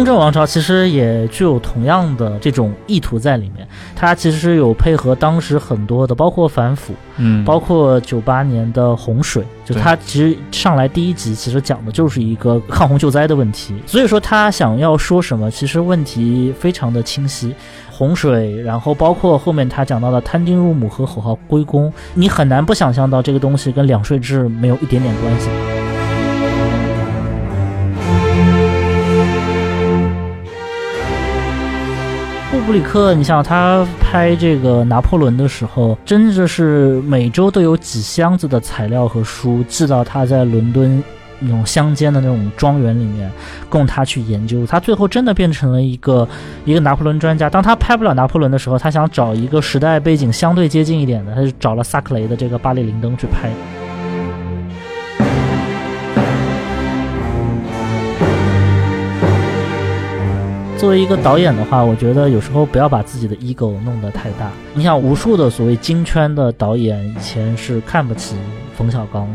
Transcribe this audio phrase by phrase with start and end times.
[0.00, 17.54] 雍正王朝其实也具有同样的这种意图在里面，它其实有配合当时很多的，包括反腐，嗯包括九八年的洪水，就对它其实上来第一集其实讲的就是一个抗洪救灾的问题，所以说他想要说什么，其实问题非常的清晰。
[17.90, 25.79] 洪水，然后包括后面他讲到的摊丁入亩和吼号归公，你很难不想象到这个东西跟两税制没有一点点关系。
[32.70, 41.02] 布里克，你想他拍这个拿破仑的时候，真的是每周都有几箱子的材料和书寄到他在伦敦
[41.40, 43.28] 那种乡间的那种庄园里面，
[43.68, 44.64] 供他去研究。
[44.64, 46.28] 他最后真的变成了一个
[46.64, 47.50] 一个拿破仑专家。
[47.50, 53.50] 当他拍不了拿破仑的时候，他想找一个时代背景相对接近一点的，他就找了萨克雷的这个《巴黎灵灯》去拍。
[60.80, 64.50] 作为一个导演的话，我觉得有时候不要把自己的 ego 弄得太大。
[64.72, 68.34] 你想，无数的所谓金圈的导演以前是看不起
[68.80, 69.28] 冯小刚，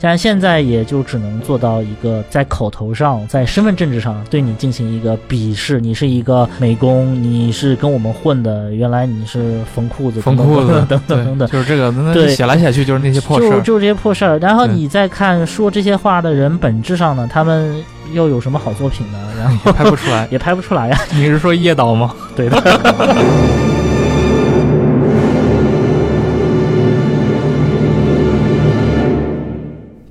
[0.00, 5.78] 但现在也就只能做到一个在口头上、在身份政治上对你进行一个鄙视。
[5.78, 11.48] 你是一个美工，你是跟我们混的，原来你是缝裤子、缝裤子等等等等。
[11.50, 13.50] 就是这个，对写来写去就是那些破事儿。
[13.50, 14.38] 就就这些破事儿。
[14.38, 17.76] 然后你再看说这些话的人，本质上呢，他们
[18.14, 19.18] 又有什么好作品呢？
[19.38, 20.26] 然后也拍不出来。
[20.30, 20.98] 也拍不出来呀。
[21.12, 22.14] 你是说叶导吗？
[22.34, 22.56] 对的。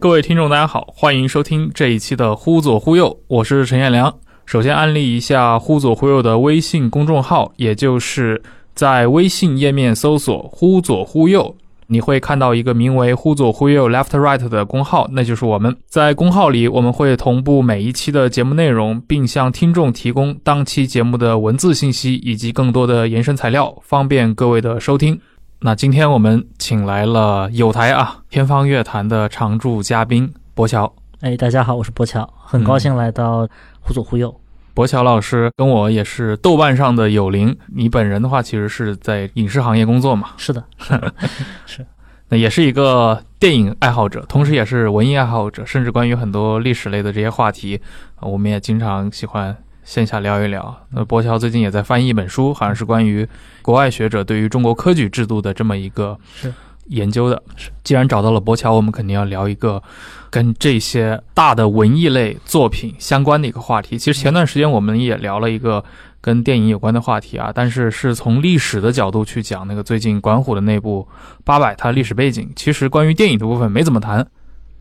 [0.06, 4.14] 各位听众，大家好，欢迎收听这一期的《忽左忽右》，我是陈彦良。
[4.46, 8.40] 首先安利一下“忽左忽右”的微信公众号，也就是
[8.76, 11.56] 在微信页面搜索“忽左忽右”，
[11.88, 15.76] 你会看到一个名为“忽左忽右 Left Right” 的公号，那就是我们。
[15.88, 25.20] 在公号里，我们会同步每一期的节目内容，并向听众提供当期节目的文字信息以及更多的延伸材料，方便各位的收听。
[25.66, 30.94] 那今天我们请来了有台啊天方乐坛的常驻嘉宾博乔。
[31.22, 33.50] 哎，大家好，我是博乔，很高兴来到
[33.80, 34.40] 忽左忽右。
[34.76, 40.64] 博乔老师跟我也是豆瓣上的友邻，你本人的话其实是在影视行业工作嘛， 是的，
[41.66, 41.84] 是
[42.30, 47.82] 那也是一个电影爱好者，同时也是文艺爱好者，甚至关于很多历史类的这些话题，
[48.20, 50.78] 呃我们也经常喜欢线下聊一聊。
[50.90, 53.26] 那博乔最近也在翻译一本书，好像是关于
[53.62, 56.54] 国外学者对于中国科举制度的这么一个是
[56.88, 57.42] 研究的。
[57.84, 59.82] 既然找到了博乔，我们肯定要聊一个
[60.30, 63.98] 跟这些大的文艺类作品相关的一个话题。
[63.98, 65.84] 其实前段时间我们也聊了一个
[66.20, 71.08] 跟电影有关的话题啊，但是是从历史的角度去讲那个最近管虎的那部
[71.44, 72.52] 《八佰》它历史背景。
[72.56, 74.28] 其实关于电影的部分没怎么谈。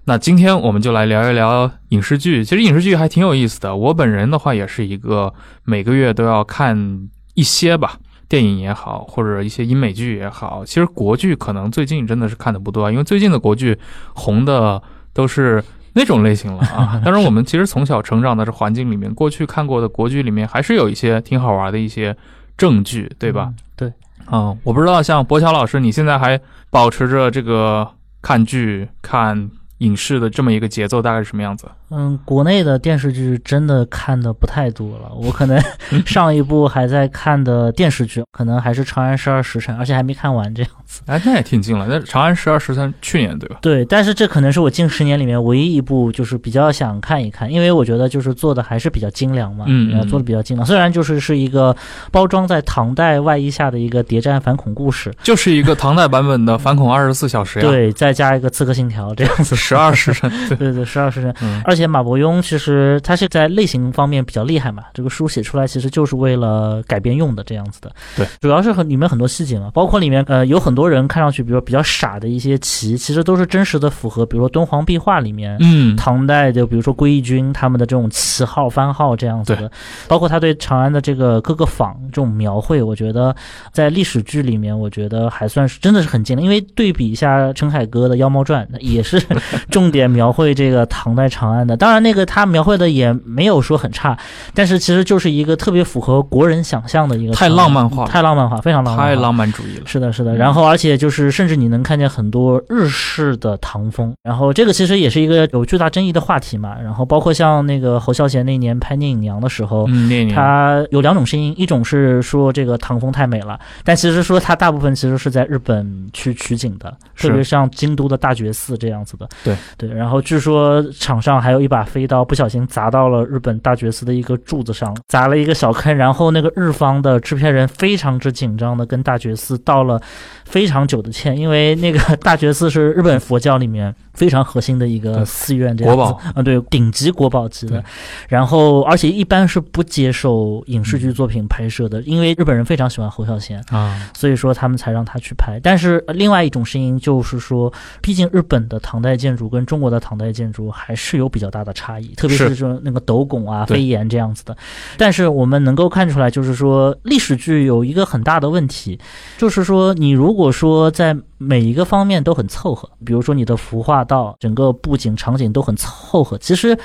[0.07, 2.45] 那今天我们就来聊一聊影视剧。
[2.45, 3.75] 其实影视剧还挺有意思的。
[3.75, 5.33] 我本人的话也是一个
[5.65, 7.99] 每个月都要看一些吧。
[8.27, 13.79] 电影也好，或者一些英美剧也好，其实国剧可能最近真的是看的不多啊，因为最近的国剧
[14.15, 14.83] 红的
[15.13, 17.01] 都是那种类型了啊。
[17.05, 22.17] 当然，我们其实从小成长的这环境里面，过去看过的国剧里面，还是有一些挺好玩的一些
[22.57, 23.51] 正剧，对吧？
[23.51, 23.55] 嗯？
[23.77, 23.93] 对，
[24.33, 26.41] 嗯，我不知道像博乔老师，你现在还
[26.71, 27.89] 保持着这个
[28.21, 29.49] 看剧、看
[29.79, 31.69] 影视的这么一个节奏，大概是什么样子？
[31.97, 35.13] 嗯，国内的电视剧真的看的不太多了。
[35.15, 35.61] 我可能
[36.05, 41.03] 上一部还在看的电视剧，可能还是《长安十二时辰》，而且还没看完这样子。
[41.07, 41.87] 哎，那也挺近了。
[41.89, 43.57] 那《长安十二时辰》去年对吧？
[43.63, 50.67] 对，但是这可能是我近十年里面唯一一部就是比较想看一看，因为我觉得就是做的还是比较精良嘛，嗯做的比较精良。
[50.67, 51.75] 虽然就是是一个
[52.11, 59.55] 包装在唐代外衣下的一个谍战反恐故事，就是一个唐代版本的《反恐二十四小时》呀。，对，再加一个《刺客信条》这样子。
[59.57, 60.31] 十二时辰。
[60.49, 61.35] 对，对对，十二时辰。
[61.43, 67.93] 嗯而且且马伯庸其实他是在类型方面比较厉害嘛，这个书写出来其实就是为了改编用的这样子的。
[68.17, 75.57] 对，主要是很里面很多细节嘛，包括里面呃有很多人看上去比如比较傻的一些棋，其实都是真实的符合，比如说敦煌壁画里面。
[75.61, 79.71] 嗯，唐代就比如说归义军他们的这种旗号番号这样子的，
[80.09, 83.35] 包括他对长安的这个各个坊这种描绘，我觉得
[83.73, 86.43] 在历史剧里面，我觉得还算是真的是很近的。
[86.43, 89.21] 因为对比一下陈凯歌的《妖猫传》，那也是
[89.71, 91.77] 重点描绘这个唐代长安的。
[91.77, 94.17] 当然，那个他描绘的也没有说很差，
[94.55, 99.83] 但是其实就是一个特别符合国人想象的一个太浪漫化了太浪漫化，非常浪漫，太浪漫主义了。
[99.87, 100.33] 是的，是的。
[100.33, 104.13] 嗯然后，而且就是，甚至你能看见很多日式的唐风。
[104.23, 106.77] 然后，这个其实也是一个有巨大争议的话题嘛。
[106.83, 119.29] 然后，包括像那个侯孝贤那年拍《聂隐娘》的时候，嗯，他有两种声音，一种是说这个唐风太美了，但其实说他大部分其实是在日本去取景的，特别像京都的大觉寺这样子的。
[119.43, 130.01] 对对，然后据说场上还有一把飞刀不小心砸到了日本大觉寺的一个柱子上，砸了一个小坑，然后那个日方的制片人非常之紧张的跟大觉寺到了
[130.45, 135.97] 非常久的歉，因为那个 大觉寺是日本佛教里面非常核心的一个寺院，这样子。
[135.97, 136.21] 国宝。
[136.35, 137.83] 啊，对，顶级国宝级的。
[138.29, 145.59] 然后，而且一般是不接受影视剧作品拍摄的，因为日本人非常喜欢侯孝贤，啊，所以说他们才让他去拍。
[145.63, 154.57] 但是呃另外一种声音就是说，毕竟日本的唐代建筑跟中国的唐代建筑还是有比较大的差异，特别是是说那个斗拱啊、飞檐这样子的。
[154.97, 158.99] 但是我们能够看出来，就是说历史剧有一个很大的问题，
[159.39, 166.79] 就是说你如果说在每一个方面都很凑合，比如说你的服化道、整个布景场景都很凑合，其实。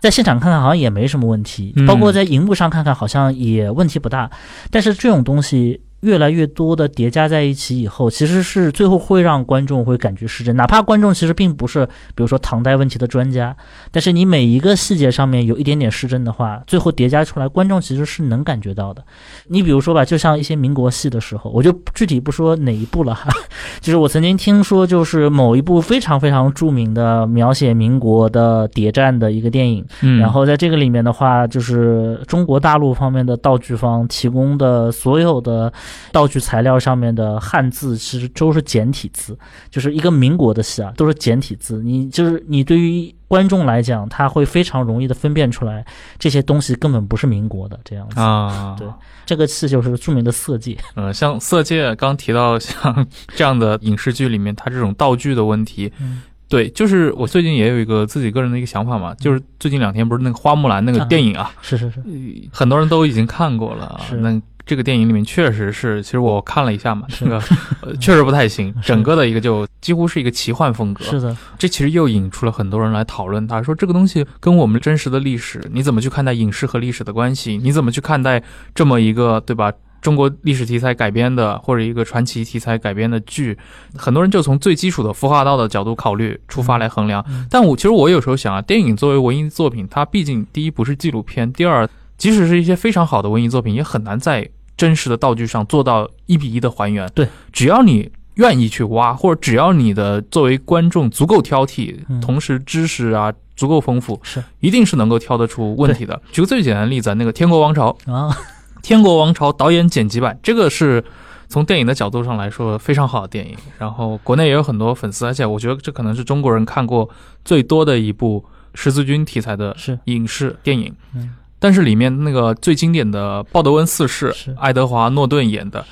[0.00, 4.30] 在现场看看好像也没什么问题，嗯包括在荧幕上看看好像也问题不大。
[4.70, 10.54] 但是这种东西越来越多的叠加在一起以后，其实是最后会让观众会感觉失真。
[10.54, 11.84] 哪怕观众其实并不是
[12.14, 13.56] 比如说唐代问题的专家，
[13.90, 19.02] 但是你每一个细节上面有一点点失真的话，最后叠加出来，观众其实是能感觉到的。
[19.48, 23.28] 你比如说吧，就像一些民国戏的时候，我就具体不说哪一部了哈，
[23.80, 29.84] 就是我曾经听说，就是某一部非常非常著名的描写民国的谍战的一个电影。
[30.02, 35.72] 嗯，然后在这个里面的话，就是中国大陆方面的道具方提供的所有的
[36.12, 39.38] 道具材料上面的汉字，其实都是简体字，
[39.70, 41.82] 就是一个民国的戏啊，都是简体字。
[41.82, 45.84] 你就是你对于观众来讲，他会非常容易的分辨出来
[46.18, 48.20] 这些东西根本不是民国的这样子。
[48.20, 48.88] 啊，对
[49.26, 50.72] 这个戏就是著名的《色戒》。
[50.94, 53.06] 嗯，像《色戒》刚提到像
[53.36, 62.02] 这样的影视剧里面，它这种道具的问题，嗯对，就是我最近也有一个自己个人的一个想法嘛，就是最近两天不是那个花木兰那个电影啊，是是是，
[62.50, 64.40] 很多人都已经看过了啊是，那。
[64.68, 67.42] 这个电影里面确实是，其实我看了一下嘛，是这个、
[67.80, 71.02] 呃、 确实不太行，整个的一个就几乎是一个奇幻风格。
[71.02, 77.56] 是的，这其实又引出了很多人来讨论他，说这个东西跟我们真实的历史，你怎么去看待影视和历史的关系？
[77.56, 78.42] 你怎么去看待
[78.74, 79.72] 这么一个对吧？
[80.00, 83.58] 中国历史题材改编的，或者一个传奇题材改编的剧，
[83.96, 87.24] 很多人就从最基础的孵化道的角度考虑出发来衡量。
[87.28, 94.48] 嗯但我其实我有时候想啊，电影作为文艺作品，它毕竟第一不是纪录片，第二，即使是一些非常好的文艺作品，也很难在
[94.78, 97.06] 真实的道具上做到一比一的还原。
[97.14, 106.22] 对，只要你愿意去挖，或者只要你的作为观众足够挑剔，嗯同时知识啊足够丰富，是一定是能够挑得出问题的。
[106.30, 108.30] 举个最简单的例子啊，那个《天国王朝》，啊，
[108.80, 111.04] 《天国王朝》导演剪辑版，这个是
[111.48, 113.56] 从电影的角度上来说非常好的电影。
[113.76, 117.10] 然后国内也有很多粉丝，而且我觉得这可能是中国人看过
[117.44, 118.44] 最多的一部
[118.74, 120.94] 十字军题材的影视电影。
[121.16, 125.84] 嗯但是里面那个最经典的鲍德温四世，爱德华诺顿演的，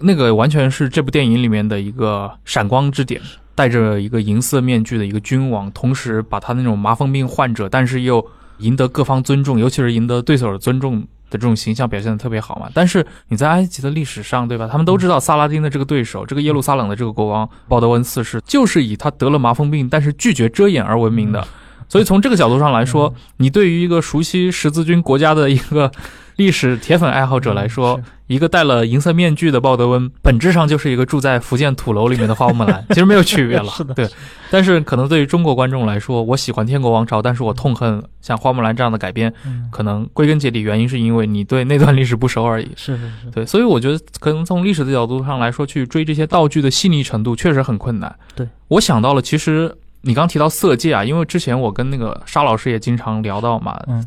[0.00, 3.20] 那个完全是这部电影里面的一个闪光之点。
[3.54, 8.24] 戴着一个银色面具的一个君王，同时把他那种麻风病患者，但是又
[8.58, 12.70] 赢得各方尊重，尤其是赢得对手的尊重的这种形象表现的特别好嘛。
[12.72, 14.68] 但是你在埃及的历史上，对吧？
[14.70, 21.44] 他们都知道萨拉丁的这个对手，这个耶路撒冷的这个国王鲍德温四世，就是以他得了麻风病，但是拒绝遮掩而闻名的。
[21.88, 25.90] 所以从这个角度上来说，你对于一个熟悉十字军国家的一个
[26.36, 33.70] 历史铁粉爱好者来说，是一个戴了银色面具的鲍德温，本质上就是一个住在福建土楼里面的花木兰， 其实没有区别了。
[33.70, 34.06] 是的对。
[34.50, 42.68] 但是可能对于中国观众来说，我喜欢《天国王朝》，但是我痛恨像花木兰这样的改编，嗯可能归根结底原因是因为你对那段历史不熟而已。
[42.76, 48.14] 是是是，对，所以我觉得可能从历史的角度上来说，去追这些道具的细腻程度确实很困难。
[48.36, 49.74] 对我想到了，其实
[50.08, 54.02] 你刚提到《色戒》啊，因为之前我跟那个沙老师也经常聊到嘛，嗯，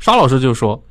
[0.00, 0.82] 沙老师就说，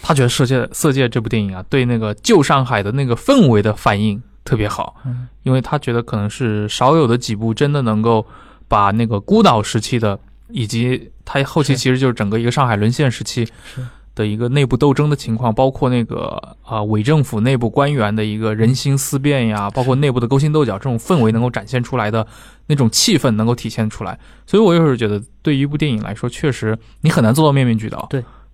[0.00, 5.28] 他觉得《色戒》《色戒》这部电影啊，对那个旧上海的那个氛围的反应特别好，嗯。
[5.42, 8.26] 因为他觉得可能是少有的几部真的能够
[8.68, 22.26] 把那个孤岛时期的以及他后期其实就是整个一个上海沦陷时期是的一个内部斗争的情况，包括那个啊、伪政府内部官员的一个人心思变呀，包括内部的勾心斗角这种氛围能够展现出来的
[22.66, 28.06] 那种气氛能够体现出来，所以我有时候觉得，对于一部电影来说，确实你很难做到面面俱到。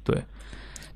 [0.05, 0.23] 对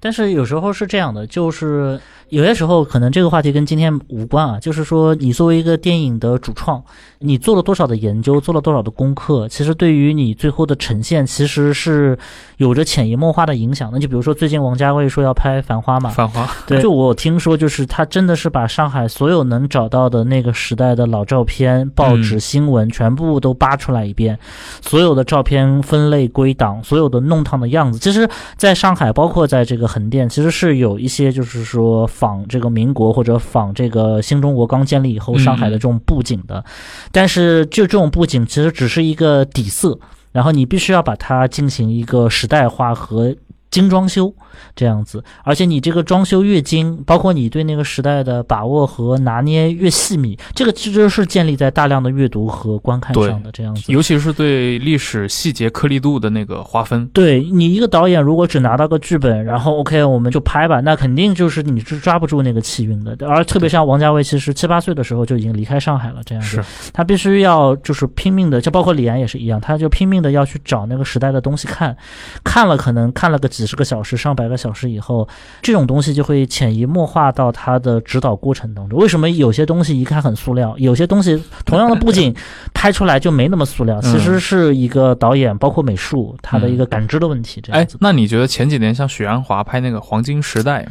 [0.00, 6.82] 但是有时候是这样的，就是有些时候可能这个话题跟今天无关啊，就是说你作为一个电影的主创，
[7.18, 12.18] 你做了多少的研究，做了多少的功课，其实对于你最后的呈现，其实是
[12.56, 13.90] 有着潜移默化的影响。
[13.92, 24.38] 那就比如说最近王家卫说要拍《繁花》嘛，繁花，对，就我听说，就是他真的是把上海所有能找到的那个时代的老照片、报纸、嗯新闻全部都扒出来一遍，
[24.80, 27.98] 所有的照片分类归档，所有的弄堂的样子。
[27.98, 36.64] 其实，在上海，包括在这个横店，其实是有一些就是说仿这个民国或者仿这个新中国刚建立以后嗯上海的这种布景的，
[37.10, 39.98] 但是就这种布景其实只是一个底色。
[40.32, 43.34] 然后你必须要把它进行一个时代化和
[43.70, 44.32] 精装修
[44.74, 53.92] 这样子，而且你这个装修越精，包括你对那个时代的把握和拿捏越细密，这个其实是建立在大量的阅读和观看上的这样子。
[53.92, 57.06] 尤其是对历史细节颗粒度的那个划分。
[57.08, 63.16] 对你一个导演，如果只拿到个剧本，然后 OK 我们就拍吧，那肯定就是你是抓不住那个气韵的。
[63.26, 71.96] 而特别像王家卫，其实七八岁的时候就已经离开上海了，这样子是，他必须要就是拼命的，就包括李安也是一样，他就拼命的要去找那个时代的东西看，
[72.42, 75.28] 看了可能看了个几十个小时、上百个小时以后，
[75.62, 78.98] 这种东西就会潜移默化到他的指导过程当中。
[78.98, 82.34] 为什么有些东西一看很塑料，有些东西同样的布景
[82.74, 84.00] 拍出来就没那么塑料？
[84.00, 87.60] 其实是一个导演包括美术他的一个感知的问题。
[87.60, 90.82] 这样子，，哎那你觉得前几年像许鞍华拍那个《黄金时代》，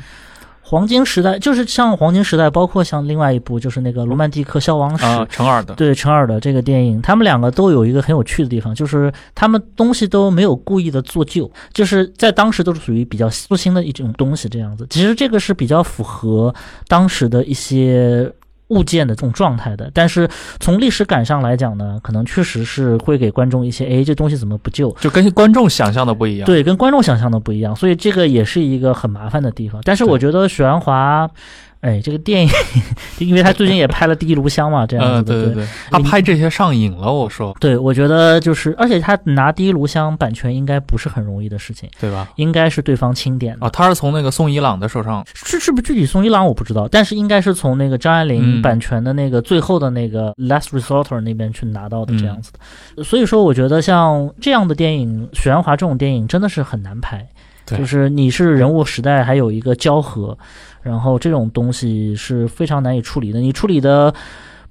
[0.70, 14.86] 黄金时代就是像黄金时代，包括像另外一部就是那个《罗曼蒂克消亡史》啊，陈尔的，对陈尔的这个电影，他们两个都有一个很有趣的地方，就是他们东西都没有故意的做旧，就是在当时都是属于比较复兴的一种东西这样子。
[14.92, 16.54] 其实这个是比较符合
[16.88, 18.32] 当时的一些。
[18.70, 20.28] 物件的这种状态的，但是
[20.60, 24.92] 从历史感上来讲呢，可能确实是会给观众一些，哎，这东西怎么不旧？
[25.02, 26.46] 就跟观众想象的不一样。
[26.46, 29.82] 对，跟观众想象的不一样，所以这个也是一个很麻烦的地方。
[29.84, 31.30] 但是我觉得许鞍华，
[31.82, 32.50] 哎，这个电影，
[33.20, 42.28] 因为他最近也拍了《第一炉香》嘛，这样嗯，子的，对对对，他拍这些上瘾了，我说，对，我觉得就是，而且他拿第一炉香版权应该不是很容易的事情，对吧？
[42.36, 43.66] 应该是对方钦点的。
[43.66, 52.52] 啊，他是从那个宋一朗的手上，是是不是具体宋一朗我不知道，但是应该是从那个张爱玲嗯版权的那个最后的那个 Last Resort 那边去拿到的嗯这样子
[52.98, 53.04] 的。
[53.06, 57.26] 所以说，我觉得像这样的电影，许鞍华这种电影真的是很难拍。
[57.70, 60.38] 对就是你是人物时代还有一个交合，
[60.82, 63.40] 然后这种东西是非常难以处理的。
[63.40, 64.14] 你处理的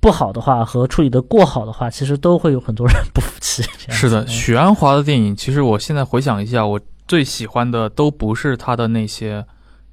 [0.01, 3.63] 不好的话和处理的过好的话，其实都会有很多人不服气。
[3.89, 9.45] 是的，嗯许鞍华的电影，其实我现在回想一下，我最喜欢的都不是他的那些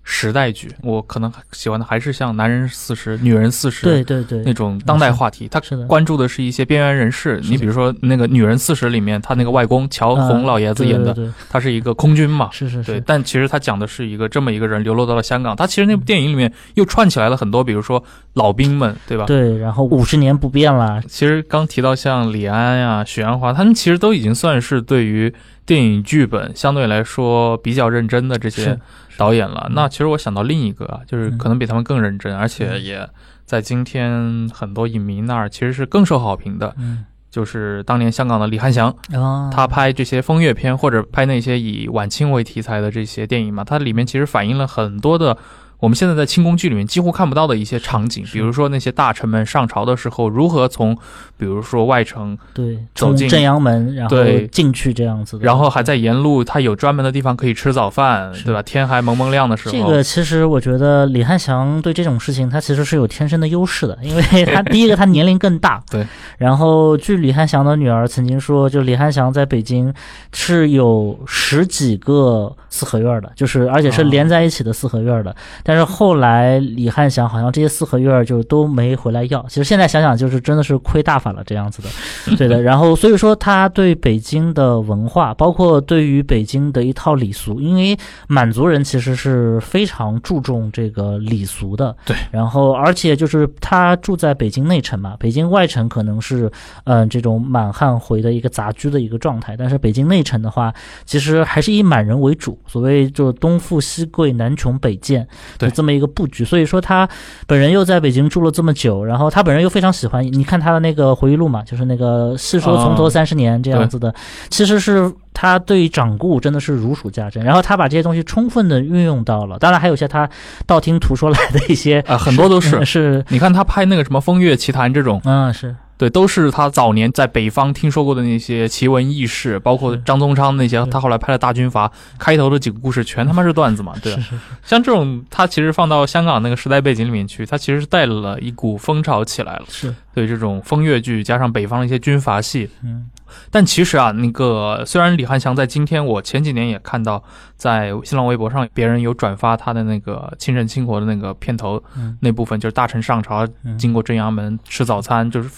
[0.08, 7.42] 时代剧，我可能喜欢的还是像《男人四十》《女人四十》对对对，那种当代话题，他关注的是一些边缘人士。
[7.50, 12.50] 你比如说那个《女人四十》里面，他那个外公乔嗯红老爷子演的，对对对他是一个空军嘛。
[12.52, 15.56] 对，是是是，但其实他讲的是一个这么一个人流落到了香港。
[15.56, 19.26] 他其实那部电影里面又串起来了很多，比如说老兵们，对吧？
[19.26, 25.34] 对，然后五十年不变了，其实刚提到像李安呀、许鞍华，他们其实都已经算是对于
[25.66, 28.80] 电影剧本相对来说比较认真的这些
[29.18, 29.66] 导演了。
[29.70, 29.74] 嗯。
[29.76, 31.38] 那其实我想到另一个啊，就是嗯。
[31.38, 33.10] 可能比他们更认真，而且也
[33.46, 37.06] 在今天很多影迷那儿其实是更受好评的，嗯。
[37.32, 45.38] 就是当年香港的李翰祥，啊，他拍这些风月片或者拍那些以晚清为题材的这些电影嘛，它里面其实反映了很多的
[45.80, 50.96] 我们现在在清宫剧里面几乎看不到的一些场景，比如说那些大臣们上朝的时候如何从，
[51.38, 54.18] 比如说外城，对，走进正阳门然后
[54.52, 58.62] 进去这样子的，然后还在沿路，他有专门的地方可以吃早饭，对吧？
[58.62, 66.06] 天还蒙蒙亮的时候，这个其实我觉得李汉祥对这种事情他其实是有天生的优势的，因为他第一个他年龄更大， 对。
[66.38, 69.94] 然后据李汉祥的女儿曾经说，就李汉祥在北京
[70.34, 75.36] 是有十几个四合院的，就是而且是哦连在一起的四合院的。
[75.68, 79.44] 但是后来李汉祥好像这些四合院就都没回来要。
[79.50, 81.90] 其实现在想想，就是真的是亏大发了这样子的，
[82.38, 82.62] 对的。
[82.62, 91.96] 然后所以说他对北京的文化，包括对于北京的一套礼俗，因为满族人其实是非常注重这个礼俗的。
[92.06, 92.16] 对。
[92.32, 96.46] 然后而且就是他住在北京内城嘛，北京外城可能是
[96.84, 100.72] 嗯、呃这种满汉回的一个杂居的一个状态，但是北京内城的话，
[101.06, 102.60] 其实还是以满人为主。
[102.68, 105.70] 所谓就东富西贵南穷北贱，对。
[105.72, 106.46] 这么一个布局。
[106.46, 107.08] 所以说他
[107.48, 114.14] 本人又在北京住了这么久，然后他本人又非常喜欢，你看他的那个回忆录嘛，就是那个细说从头三十年这样子的，
[114.50, 120.30] 其实是他对掌故真的是如数家珍，然后他把这些东西充分的运用到了，当然还有一些他
[120.66, 122.78] 道听途说来的一些啊、很多都是。
[122.78, 125.76] 嗯 是，你看他拍那个什么《风月奇谭》这种，嗯是。
[125.98, 131.88] 对，都是他早年在北方听说过的那些奇闻异事，包括张宗昌那些，他后来拍了《大军阀》，
[132.20, 134.16] 开头的几个故事全他妈是段子嘛，对
[134.64, 139.66] 像这种，他其实放到香港那个时代背景里面去，他其实是带了一股风潮起来了。
[139.70, 143.10] 是，对这种风月剧加上北方的一些军阀戏，嗯。
[143.50, 147.22] 但其实啊，那个虽然李翰祥在今天，我前几年也看到
[147.58, 152.16] 在新浪微博上别人有转发他的那个《倾城倾国》的那个片头嗯。
[152.22, 153.78] 那部分，就是大臣上朝嗯。
[153.78, 155.50] 经过正阳门吃早餐，就是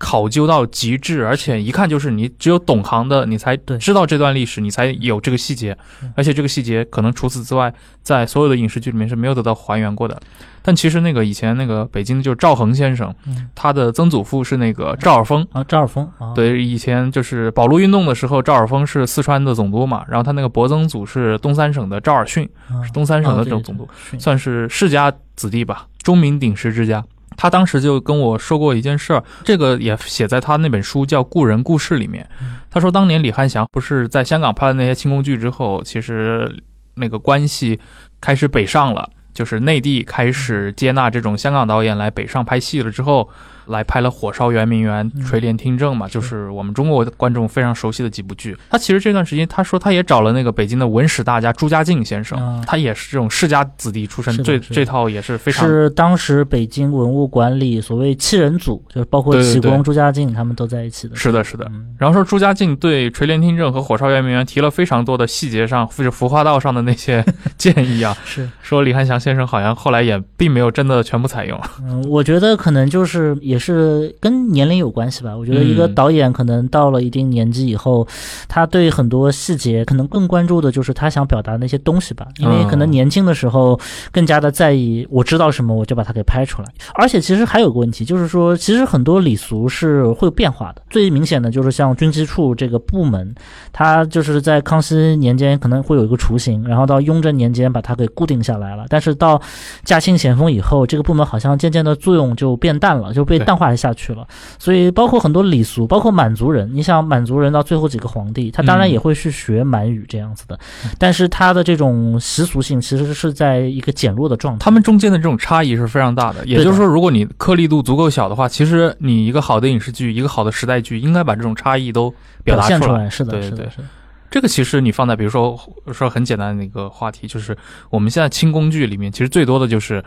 [0.00, 3.76] 考究到极致，而且一看就是你只有懂行的，你才对。
[3.76, 5.76] 知道这段历史，你才有这个细节。
[6.02, 7.70] 嗯，而且这个细节可能除此之外，
[8.02, 10.18] 在所有的影视剧里面是没有得到还原过的。
[10.62, 13.50] 但其实那个以前那个北京的就是赵恒先生，嗯。
[13.54, 15.46] 他的曾祖父是那个赵尔丰。
[15.52, 27.04] 啊，赵尔丰啊，对，以前就是保路运动的时候，赵尔丰是四川的总督嘛，然后他那个伯曾祖是东三省的赵尔巽，啊，是东三省的啊对这种总督，对算是世家子弟吧，钟鸣鼎食之家。
[27.40, 32.58] 他当时就跟我说过一件事儿，这个也写在他那本书叫《故人故事》里面嗯。
[32.68, 36.54] 他说，当年李翰祥不是在香港拍了那些清宫剧之后，其实
[36.96, 37.80] 那个关系
[38.20, 43.26] 开始北上了，就是内地开始接纳这种香港导演来北上拍戏了之后，
[43.70, 48.56] 来拍了《火烧圆明园》嗯《垂帘听政》嘛，就是我们中国的观众非常熟悉的几部剧。
[48.68, 61.16] 他其实这段时间，他说他也找了那个北京的文史大家朱家靖先生，啊他也是这种世家子弟出身，这这套也是非常是当时北京文物管理所谓七人组，就是包括启功、朱家靖他们都在一起的。
[61.16, 61.64] 是的，是的。
[61.70, 67.24] 嗯，然后说朱家靖对垂帘听政和火烧圆明园提了非常多的细节上或者服化道上的那些
[67.56, 71.60] 建议啊，是，说李汉祥先生好像后来也并没有真的全部采用。
[71.82, 75.36] 嗯，我觉得可能就是也是跟年龄有关系吧。
[75.36, 78.08] 我觉得一个嗯导演可能到了一定年纪以后，
[78.48, 82.26] 他对很多细节可能更关注的就是他想表达的那些东西吧。
[82.38, 83.78] 因为可能嗯年轻的时候
[84.10, 86.68] 更加的在意，我知道什么我就把它给拍出来。
[86.94, 90.82] 而且其实还有个问题，就是说其实很多礼俗是会有变化的。
[90.88, 93.34] 最明显的就是像军机处这个部门，
[93.72, 98.86] 它就是在康熙年间可能会有一个雏形，然后到雍正年间把它给固定下来了。
[98.88, 99.40] 但是到
[99.84, 104.26] 嘉庆咸丰以后，这个部门好像渐渐的作用就变淡了，就被对淡化下去了。
[104.58, 110.58] 所以包括很多礼俗，包括满族人，你想满族人到最后几个皇帝，他当然嗯也会去学满语这样子的，
[110.98, 114.64] 但是他的这种习俗性其实是在一个减弱的状态。
[114.64, 122.12] 他们中间的这种差异是非常大的，也就是说，如果你颗粒度足够小的话，其实你一个好的影视剧，一个好的时代剧，应该把这种差异都
[122.44, 122.78] 表达出来。
[122.78, 123.84] 现出来，是的，是的，对对是的，
[124.30, 125.58] 这个其实你放在比如说
[125.92, 127.56] 说很简单的一个话题，就是
[127.90, 130.02] 我们现在清宫剧里面，其实最多的就是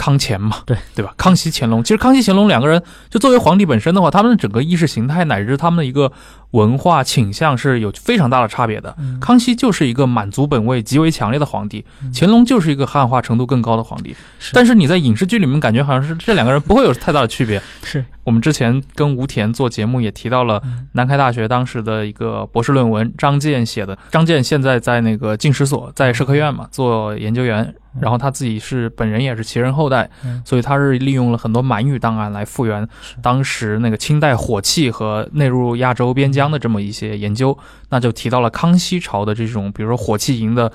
[0.00, 1.12] 康乾嘛，对对吧？
[1.18, 6.10] 康熙、乾隆，其实康熙、乾隆两个人，就作为皇帝本身的话，他们的整个意识形态乃至他们的一个
[6.52, 8.94] 文化倾向是有非常大的差别的。
[8.98, 14.14] 嗯康熙就是一个满族本位极为强烈的皇帝，嗯乾隆就是一个汉化程度更高的皇帝。
[14.38, 17.60] 是但是你在影视剧里面感觉好像是这两个人不会有太大的区别。
[17.82, 23.96] 是我们之前跟吴田做节目也提到了嗯南开大学当时的一个博士论文，张健写的。
[24.10, 32.86] 张健现在在那个进士所，在社科院嘛做研究员，然后他自己是本人也是旗人后代，嗯所以他是利用了很多满语档案来复原
[33.22, 37.58] 当时那个清代火器和内陆亚洲边疆的这么一些研究。
[37.88, 40.70] 那就提到了康熙朝的这种，比如说火器营的。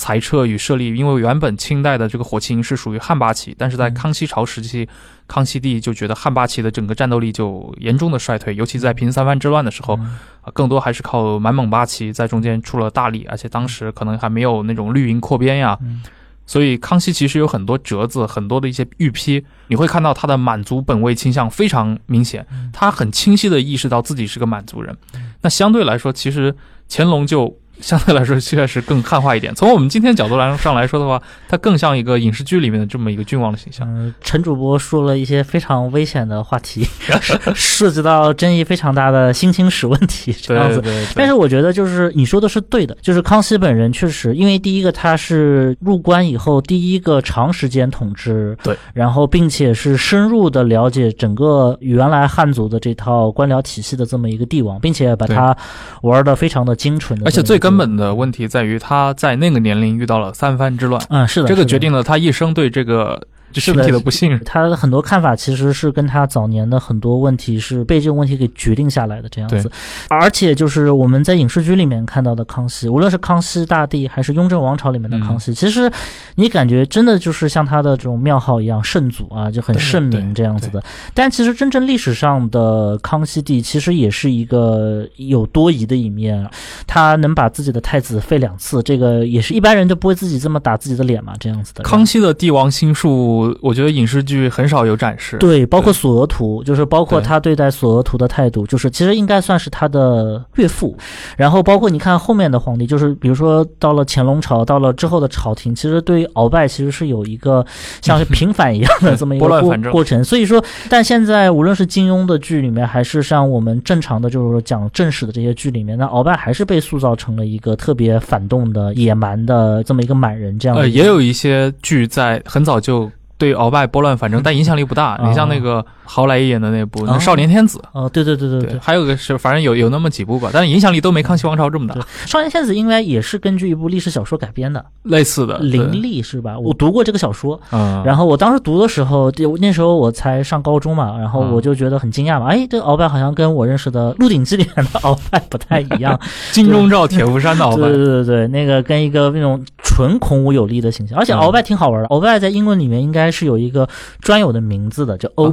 [0.00, 4.88] 裁撤与设立，因为原本清代的这个火器营是属于汉八旗，但是在嗯康熙朝时期，
[5.26, 16.00] 康熙帝就觉得汉八旗的整个战斗力就严重的衰退，尤其在平三藩之乱的时候，嗯啊，更多还是靠满蒙八旗在中间出了大力，而且当时可能还没有那种绿营扩编呀，嗯
[16.48, 24.96] 所以康熙其实有很多折子，很多的一些御批，你会看到他的满族本位倾向非常明显嗯，他很清晰的意识到自己是个满族人。
[25.42, 26.56] 那相对来说，其实
[26.88, 29.54] 乾隆就相对来说确实更汉化一点。
[29.54, 33.86] 从我们今天角度来上来说的话，它更像一个影视剧里面的这么一个君王的形象。
[33.88, 36.86] 嗯，陈主播说了一些非常危险的话题，
[37.54, 40.80] 涉及到争议非常大的新清史问题，这样子。
[40.80, 55.56] 对对但是我觉得，就是你说的是对的，就是康熙本人确实，因为第一个他是入关以后第一个长时间统治，对，然后并且是深入的了解整个原来汉族的这套官僚体系的这么一个帝王，并且把他
[56.02, 64.40] 玩的非常的精纯的，而且最根本的问题在于他在那个年龄遇到了三藩之乱，嗯是的，这个决定了他一生对这个就是群体的不信任。
[64.44, 69.70] 他的很多看法其实是跟他早年的很多问题是被这个问题给决定下来的这样子，
[70.08, 75.90] 而且就是我们在影视剧里面看到的康熙，无论是康熙大帝还是雍正王朝里面的康嗯熙，其实
[76.36, 80.82] 你感觉真的就是像他的这种庙号一样圣祖啊，就很圣明这样子的。
[81.14, 86.48] 但其实真正历史上的康熙帝其实也是一个有多疑的一面，
[86.86, 91.82] 他能把自己的太子废两次，这个也是一般人就不会自己这么打自己的脸嘛，这样子的。
[91.84, 95.36] 康熙的帝王心术，我觉得影视剧很少有展示。
[95.38, 100.96] 对，包括索额图，就是包括他对待索额图的态度，就是其实应该算是他的岳父。
[101.36, 107.64] 然后包括你看后面的皇帝，就是比如说到了乾隆朝，到了之后的朝廷，其实对于鳌拜其实是有一个
[108.00, 110.22] 像是 平反一样的这么一个过过程。
[110.24, 125.14] 所以说，但现在无论是金庸的剧里面，还是像我们正常的就是说讲正史的这些剧里面，那鳌拜还是被塑造成了一个特别反动的、野蛮的这么一个满人这样的呃，也有一些剧在很早就对鳌拜拨乱反正，但影响力不大。
[125.16, 131.94] 哦你像那个郝莱坞演的那部《哦少年天子》，啊，对对对对对，还有个是，反正有有那么几部吧，但是影响力都没康熙王朝这么大。
[132.26, 136.58] 少年天子应该也是根据一部历史小说改编的，类似的，对林立是吧？
[136.58, 146.18] 我读过这个小说，嗯，然后我当时读的时候，就那时候我才上高中嘛，然后嗯我就觉得很惊讶嘛，哎，这个鳌拜好像跟我认识的《鹿鼎记》里面的鳌拜不太一样，
[146.52, 153.88] 金钟罩铁布衫的鳌对对，对对，那个跟一个那种纯孔武有力的形象，而且嗯鳌拜挺好玩的，鳌拜在英文里面应该是有一个
[154.20, 155.52] 专有的名字的，叫 O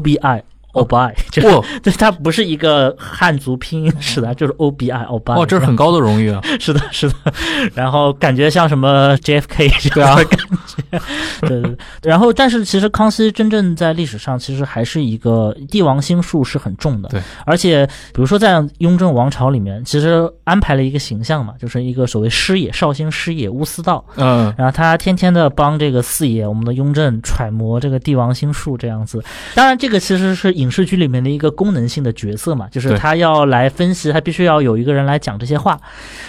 [0.84, 1.06] B I。
[1.06, 5.34] 鳌拜，就是对，它不是一个汉族拼音是的，就是 o b i obi。
[5.40, 6.42] 哦，这是很高的荣誉啊！
[6.60, 7.16] 是的，是的，
[7.74, 11.00] 然后感觉像什么 JFK 这样的感觉，
[11.42, 11.78] 对对对。
[12.04, 17.22] 然后，但是其实康熙真正在历史上其实还是一个帝王心术是很重的，对。
[17.46, 29.24] 而且，比如说在雍正王朝里面，其实安排了一个形象嘛，就是一个所谓师爷，绍兴师爷乌思道，嗯，然后他天天的帮这个四爷我们的雍正揣摩这个帝王心术这样子。
[29.54, 35.80] 当然，这个其实是影视剧里面的一个功能性的角色嘛，就是他要来分析，他必须要有一个人来讲这些话。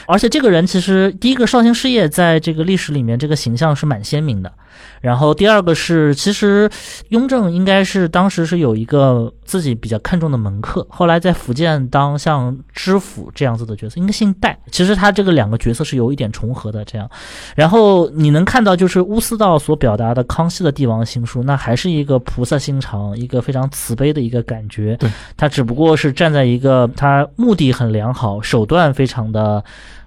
[0.06, 4.52] 而且这个人其实第一个绍兴师爷在这个历史里面这个形象是蛮鲜明的。
[5.00, 6.68] 然后第二个是，其实
[7.10, 14.58] 雍正应该是当时是有一个自己比较看重的门客，后来在福建当像知府这样子的角色，应该姓戴。
[14.70, 17.08] 其实他这个两个角色是有一点重合的，这样。
[17.54, 24.96] 然后你能看到，就是乌斯道所表达的康熙的帝王心术，那还是一个菩萨心肠，一个非常慈悲的一个感觉。
[24.96, 29.62] 对，他只不过是站在一个他目的很良好，手段非常的。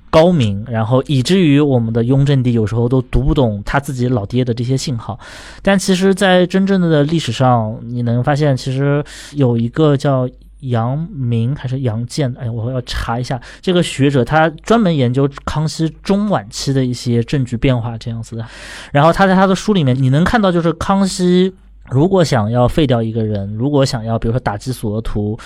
[0.09, 5.19] 高明，然后以至于我们的雍正帝有时候都读不懂他自己老爹的这些信号，
[5.61, 10.27] 但其实，在真正的历史上，你能发现，其实有一个叫
[10.61, 18.45] 杨明还是杨建，哎，我要查一下这个学者，他专门研究康熙中晚期的一些政局变化这样子的。
[18.91, 21.53] 然后他在他的书里面，你能看到，就是康熙
[21.89, 25.37] 如果想要废掉一个人，如果想要比如说打击索额图。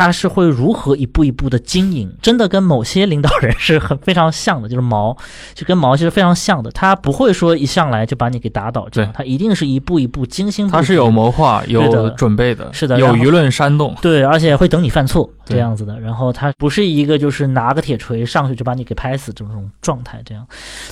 [0.00, 5.14] 他是会如何一步一步的经营，真的跟某些领导人是很非常像的，就是毛，
[5.52, 6.70] 就跟毛其实非常像的。
[6.70, 10.66] 他不会说一上来就把你给打倒，这样对他一定是一步一步精心。
[10.66, 13.94] 他是有谋划、有准备的，是的有舆论煽动。
[14.00, 16.00] 对，而且会等你犯错这样子的。
[16.00, 20.46] 然后他不是一个就是拿个铁锤上去就把你给拍死这种状态，这样。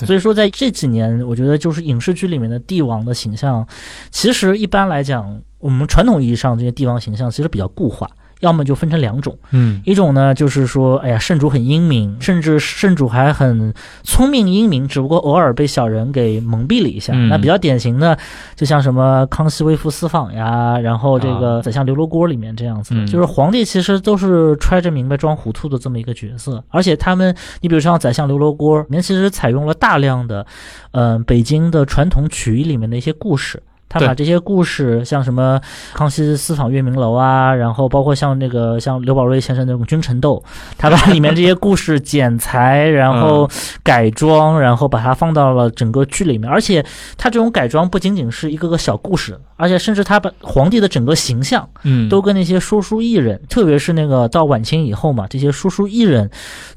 [0.05, 3.65] 所以说，在这几年，我觉得就是影视剧里面的帝王的形象，
[4.11, 8.07] 其实一般来讲，我们传统意义上这些帝王形象其实比较固化。
[8.39, 13.73] 要么就分成两种，嗯，一种呢就是说，哎呀，圣主很英明，甚至圣主还很
[14.03, 17.13] 聪明英明，只不过偶尔被小人给蒙蔽了一下。
[17.15, 17.29] 嗯。
[17.29, 18.17] 那比较典型的，
[18.55, 30.45] 就像什么康熙微服私访呀，然后这个宰相刘罗锅里面这样子就是皇帝其实都是揣着明白装糊涂的这么一个角色，而且他们，你比如像宰相刘罗锅里面，其实采用了大量的，
[30.91, 33.61] 嗯、北京的传统曲艺里面的一些故事。
[33.89, 35.59] 他把这些故事，像什么
[35.93, 40.41] 康熙私访月明楼啊，然后包括像那个像刘宝瑞先生那种君臣斗，
[40.77, 43.49] 他把里面这些故事剪裁，然后
[43.83, 46.49] 改装，然后把它放到了整个剧里面。
[46.49, 46.85] 而且
[47.17, 56.29] 他这种改装不仅仅是一个个小故事，而且甚至他把皇帝的整个形象嗯，都跟那些说书艺人，特别是那个到晚清以后嘛，这些说书艺人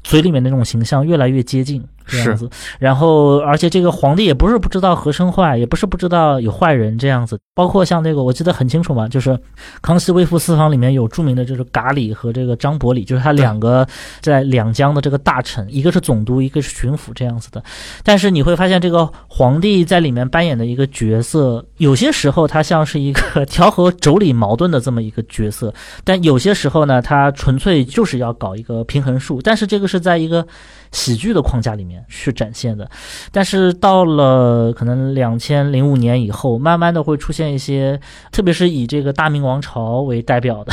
[0.03, 2.49] 嘴里面那种形象越来越接近这样子。
[2.79, 7.39] 然后，而且这个皇帝也不是不知道和珅坏，也不是不知道有坏人这样子。
[7.55, 9.37] 包括像那个，我记得很清楚嘛，就是
[9.81, 13.87] 康熙微服私访里面有著名的就是噶里和这个张伯礼，就是他两个
[14.21, 17.63] 在两江的这个大臣，一个是总督，一个是巡抚这样子的。
[18.03, 25.71] 但是你会发现，这个皇帝在里面扮演的一个角色，有些时候他像是一个 调和妯娌矛盾的这么一个角色，
[26.03, 29.39] 但有些时候呢，他纯粹就是要搞一个平衡术。
[29.43, 30.45] 但是这个是在一个
[30.93, 32.89] 喜剧的框架里面去展现的。
[33.33, 37.99] 但是到了可能两千零五年以后，慢慢的会出现一些，
[38.31, 40.71] 特别是以这个大明王朝为代表的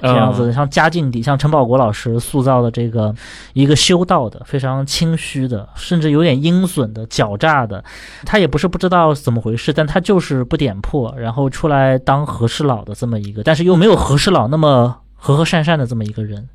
[0.00, 3.14] 这样子，像嘉靖帝，像陈宝国老师塑造的这个
[3.52, 7.84] 一个修道的、非常清虚的，甚至有点阴损的、狡诈的，
[8.24, 16.48] 他也不是不知道怎么回事，但他就是不点破，然后出来当和事佬的这么一个，但是又没有和事佬那么和和善善的这么一个人。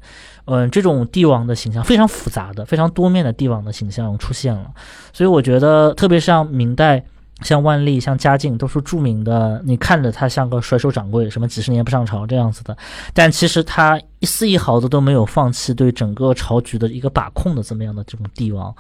[0.45, 4.69] 嗯，这种帝王的形象非常复杂的、非常多面的帝王的形象出现了，
[5.13, 7.01] 所以我觉得，特别像明代，
[7.41, 9.62] 像万历、像嘉靖，都是著名的。
[9.63, 12.75] 你看着他像个甩手掌柜，什么几十年不上朝这样子的，
[13.13, 18.73] 但其实他一丝一毫的都没有放弃对整个朝局的一个把控的这么样的这种帝王，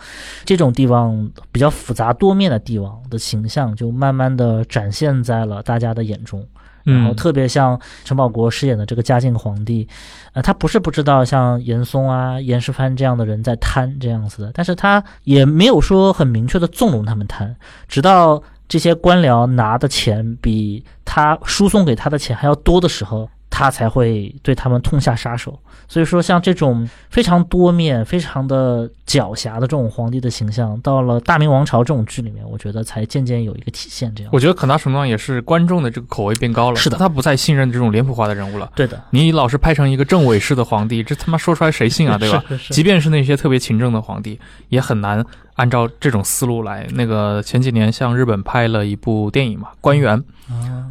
[0.43, 6.45] 这种帝王比较复杂多面的帝王的形象，就慢慢的展现在了大家的眼中。
[6.83, 9.87] 然后特别像陈宝国饰演的这个嘉靖皇帝，
[10.33, 17.55] 呃，他不是不知道像严嵩啊、严世蕃这样的人在贪这样子的，但是他也没有说很明确的纵容他们贪，
[17.87, 23.29] 直到这些官僚拿的钱比他输送给他的钱还要多的时候。
[23.53, 25.57] 他才会对他们痛下杀手。
[25.87, 34.11] 所以说，像这种非常多面、非常的狡黠的这种皇帝的形象，到了大明王朝这种剧里面，我觉得才渐渐有一个体现。
[34.15, 36.77] 这样，我觉得很大程度上也是观众的这个口味变高了。
[36.77, 38.71] 是的，他不再信任这种脸谱化的人物了。
[38.75, 42.17] 对的，你老是拍成一个政委式的皇帝，这他妈说出来谁信啊？
[42.17, 42.43] 对吧？
[42.71, 44.39] 即便是那些特别勤政的皇帝，
[44.69, 45.23] 也很难
[45.55, 46.87] 按照这种思路来。
[46.93, 50.17] 那个前几年像日本拍了一部电影嘛，《官员》。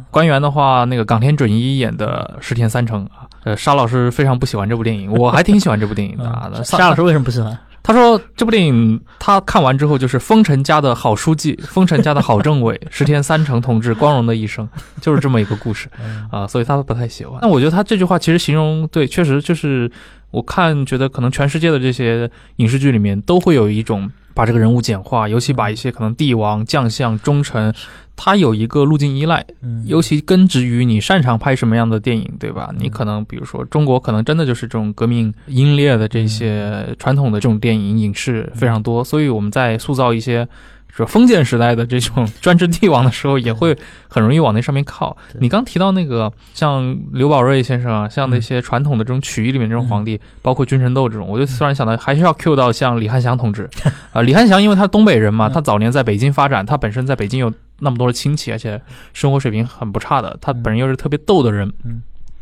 [0.09, 6.51] 官员的话，那个冈田准一演的石田三成啊，呃，沙老师非常不喜欢这部电影，我还挺喜欢这部电影的 啊。
[6.63, 7.57] 沙老师为什么不喜欢？
[7.81, 14.67] 他说这部电影他看完之后就是丰臣家的好书记，丰臣家的好政委， 石田三成同志光荣的一生，
[15.01, 15.89] 就是这么一个故事
[16.31, 17.39] 啊，所以他不太喜欢。
[17.41, 19.91] 那我觉得他这句话其实形容对，确实就是
[20.31, 27.73] 我看觉得可能全世界的这些影视剧里面都会有一种把这个人物简化，尤其把一些可能帝王、将相、忠臣。
[28.15, 29.43] 他有一个路径依赖，
[29.85, 32.71] 尤其根植于你擅长拍什么样的电影，对吧？
[32.77, 40.47] 你可能比如说中国，可能真的就是这种革命英烈的这些传统的这种电影影视非常多，所以我们在塑造一些。
[40.95, 43.75] 说封建时代的这种 专制帝王的时候，也会
[44.07, 45.17] 很容易往那上面靠。
[45.39, 53.67] 你刚提到那个像刘宝瑞先生啊，像那些传统的这种曲艺里面这种皇帝，包括君臣斗这种，我就突然想到，还是要 cue 到像李汉祥同志。
[54.13, 54.21] 啊。
[54.21, 58.79] 李汉祥因为他东北人嘛，他早年在北京发展，他本身在北京有那么多的亲戚，而且
[59.13, 61.73] 生活水平很不差的，他本人又是特别逗的人，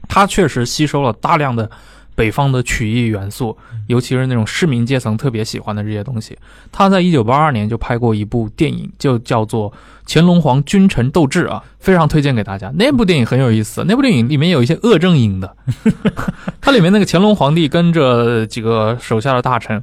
[0.10, 1.72] 他确实吸收了大量的。
[2.22, 3.58] 北方的曲艺元素，
[3.88, 6.38] 尤其是那种市民阶层特别喜欢的这些东西。
[6.72, 9.72] 他在一九八二年就拍过一部电影，就叫做
[10.06, 12.72] 《乾隆皇君臣斗智》啊，非常推荐给大家。
[12.76, 15.58] 那部电影很有意思，那部电影里面有一些恶正影的。
[16.62, 19.82] 它里面那个乾隆皇帝跟着几个手下的大臣，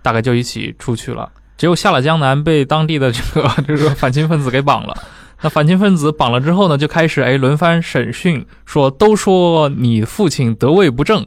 [0.00, 4.96] 大概就一起出去了，结果下了江南，被当地的这个 这个反清分子给绑了。
[5.42, 11.26] 那反清分子绑了之后呢，就开始哎轮番审讯，说都说你父亲得位不正。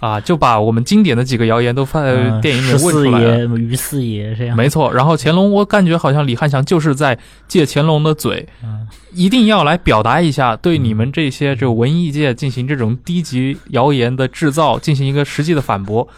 [0.00, 3.58] 啊，就把我们经典的几个谣言都放在电影里问出来了。
[3.58, 4.90] 于四爷这样，没错。
[4.92, 8.48] 然后乾隆，我感觉好像李翰祥就是在借乾隆的嘴，
[9.12, 16.08] 一定要来表达一下对你们这些就文艺界进行这种低级谣言的制造进行一个实际的反驳。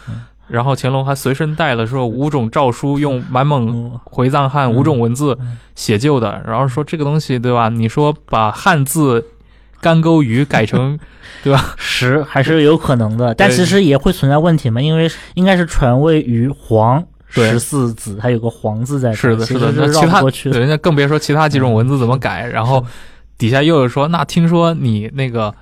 [0.47, 5.37] 然后乾隆还随身带了说五种诏书，用满蒙回藏汉五种文字
[5.75, 6.41] 写就的。
[6.47, 7.67] 然后说这个东西对吧？
[7.67, 9.25] 你说把汉字。
[9.83, 10.97] 干沟鱼改成，
[11.43, 11.75] 对吧？
[11.77, 22.47] 十还是有可能的，但其实也会存在问题嘛，因为应该是传位于黄十四子，还有个黄字在，是的，是的，那其他对，人家更别说其他几种文字怎么改。
[22.47, 22.83] 然后
[23.37, 25.53] 底下又有说，那听说你那个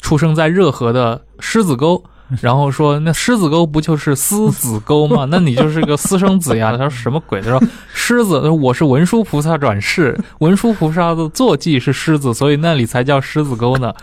[0.00, 2.04] 出生在热河的狮子沟。
[2.42, 5.26] 然后说，那狮子沟不就是狮子沟吗？
[5.30, 6.72] 那你就是个私生子呀！
[6.72, 7.40] 他说什么鬼？
[7.40, 7.62] 他说
[7.94, 13.94] 狮子，我是文殊菩萨转世，文殊菩萨的坐骑是狮子，所以那里才叫狮子沟呢。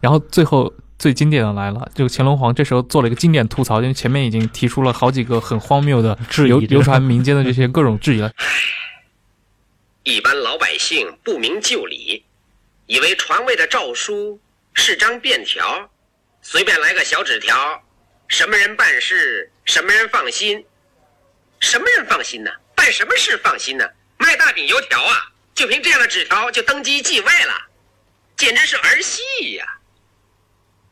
[0.00, 8.30] 然后最后最经典的来了，就乾隆皇这时候做了一个经典吐槽，因为前面已经提出了好几个很荒谬的流流传民间的这些各种质疑了。
[10.04, 12.22] 一般老百姓不明就里，
[12.86, 14.38] 以为传位的诏书
[14.72, 15.90] 是张便条。
[16.48, 17.84] 随便来个小纸条，
[18.28, 20.64] 什么人办事，什么人放心，
[21.58, 22.52] 什么人放心呢？
[22.76, 23.84] 办什么事放心呢？
[24.16, 27.52] 卖大饼油条啊，就凭这样的纸条就登基继位了，
[28.36, 29.66] 简直是儿戏呀！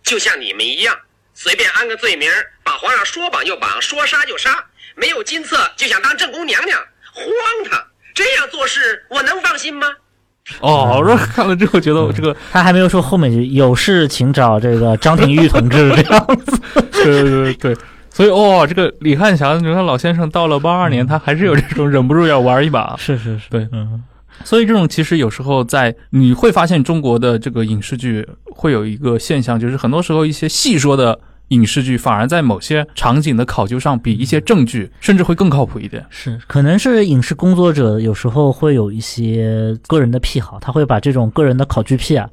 [0.03, 1.01] 就像你们一样，
[1.35, 2.29] 随便安个罪名，
[2.65, 7.25] 把皇上说绑就绑，说杀就杀，没有金册就想当正宫娘娘，荒
[7.71, 7.93] 唐！
[8.13, 9.97] 这样做事，我能放心吗？
[10.61, 16.61] 哦，我说看了之后觉得这个他还没有说后面句有事请找这个张廷玉同志这样子，
[16.93, 17.77] 对对对对，
[18.11, 22.95] 所以哦，这个李汉祥，你看老先生到了八二年，他还是有这种忍不住要玩一把。
[22.99, 23.67] 是是是，对。
[23.73, 24.03] 嗯，
[24.45, 36.05] 所以这种其实有时候在你会发现中国的这个影视剧会有一个现象，就是很多时候一些戏说的影视剧反而在某些场景的考究上比一些证据甚至会更靠谱一点。
[36.11, 42.29] 是，可能是影视工作者有时候会有一些个人的癖好，他会把这种个人的考据癖啊，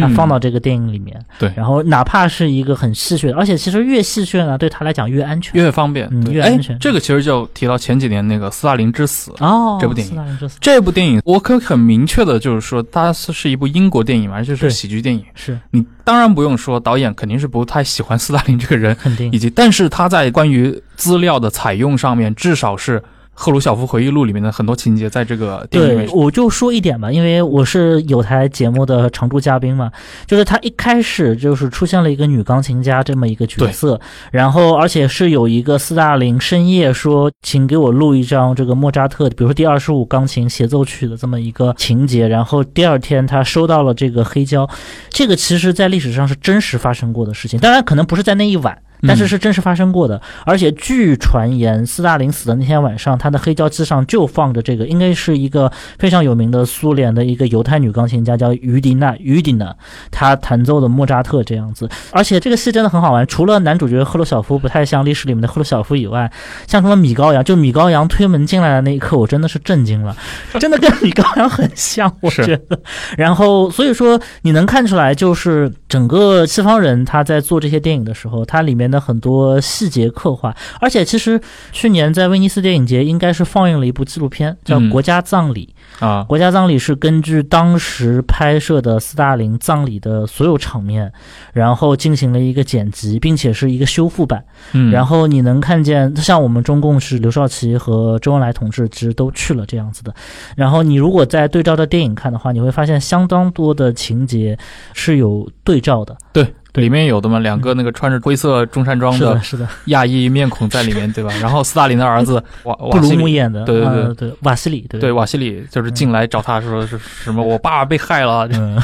[0.00, 1.16] 他放到这个电影里面。
[1.18, 1.52] 嗯对。
[1.56, 5.52] 然后哪怕是一个很戏谑的，而且其实越戏谑呢，对他来讲越安全。
[5.54, 6.78] 越方便，越安全。
[6.78, 10.12] 这个其实就提到前几年那个《斯大林之死》哦，这部电影。
[10.12, 10.58] 斯大林之死。
[10.60, 15.24] 这部电影，我可以很明确的就是说，它是是一部英国电影嘛，而且是喜剧电影。
[15.34, 15.58] 是。
[15.70, 19.30] 你当然不用说，导演肯定是不太喜欢斯大林这个人，肯定。
[19.32, 23.02] 以及但是他在关于资料的采用上面，至少是
[23.36, 29.90] 赫鲁晓夫回忆录里面的很多情节，在这个电影里对，面，我就说一点吧，因为我是有台节目的常驻嘉宾嘛，
[30.26, 44.68] 就是他一开始就是出现了一个女钢琴家这么一个角色，然后而且是有一个斯大林深夜说，请给我录一张这个莫扎特，比如说第二十五钢琴协奏曲的这么一个情节，然后第二天他收到了这个黑胶，
[45.10, 48.78] 这个其实在历史上是真实发生过的事情，当然可能不是在那一晚。
[49.06, 59.74] 但是是真实发生过的，而且据传言，斯大林死的那天晚上，他的黑胶机上就放着这个，应该是一个非常有名的苏联的一个犹太女钢琴家，叫于迪娜，于迪娜，
[60.10, 61.88] 她弹奏的莫扎特这样子。
[62.10, 66.30] 而且这个戏真的很好玩，除了男主角赫鲁晓夫不太像历史里面的赫鲁晓夫以外，
[66.66, 70.16] 像什么米高扬，就米高扬推门进来的那一刻，我真的是震惊了，
[70.58, 72.78] 真的跟米高扬很像，我觉得。
[73.16, 81.40] 然后所以说你能看出来，就是整个西方人他在做这些电影的时候，它里面的很多细节刻画，而且其实
[81.72, 85.74] 去年在威尼斯电影节应该是放映了一部纪录片，叫嗯《国家葬礼》。
[86.04, 91.12] 啊，国家葬礼是根据当时拍摄的斯大林葬礼的所有场面，
[91.52, 94.44] 然后进行了一个剪辑，并且是一个修复版。
[94.72, 100.14] 嗯，然后你能看见，像我们中共是刘少奇和周恩来同志，其实都去了这样子的。
[100.56, 104.58] 然后你如果在对照着电影看的话，你会发现相当多的情节
[104.94, 106.16] 是有对照的。
[106.32, 106.46] 对。
[106.82, 111.32] 里面有的嘛，两个那个穿着灰色中山装的，是的，亚裔面孔在里面，对吧？
[111.40, 114.02] 然后斯大林的儿子瓦布鲁瓦西里，姆演的，对对对。
[114.02, 115.00] 呃对，瓦西里，对。
[115.00, 118.80] 对瓦西里就是进来找他说是什么，我爸爸被害了，嗯，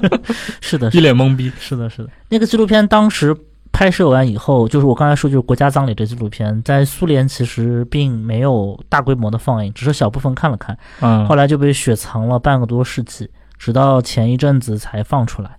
[0.60, 1.52] 是的，一脸懵逼。
[1.58, 2.08] 是的，是的。
[2.28, 3.36] 那个纪录片当时
[3.70, 11.26] 拍摄完以后，就是我刚才说，就是《国家葬礼》这纪录片，在苏联其实并没有大规模的放映，只是小部分看了看，嗯。
[11.26, 15.50] 后，来就被雪藏了半个多世纪，直到前一阵子才放出来。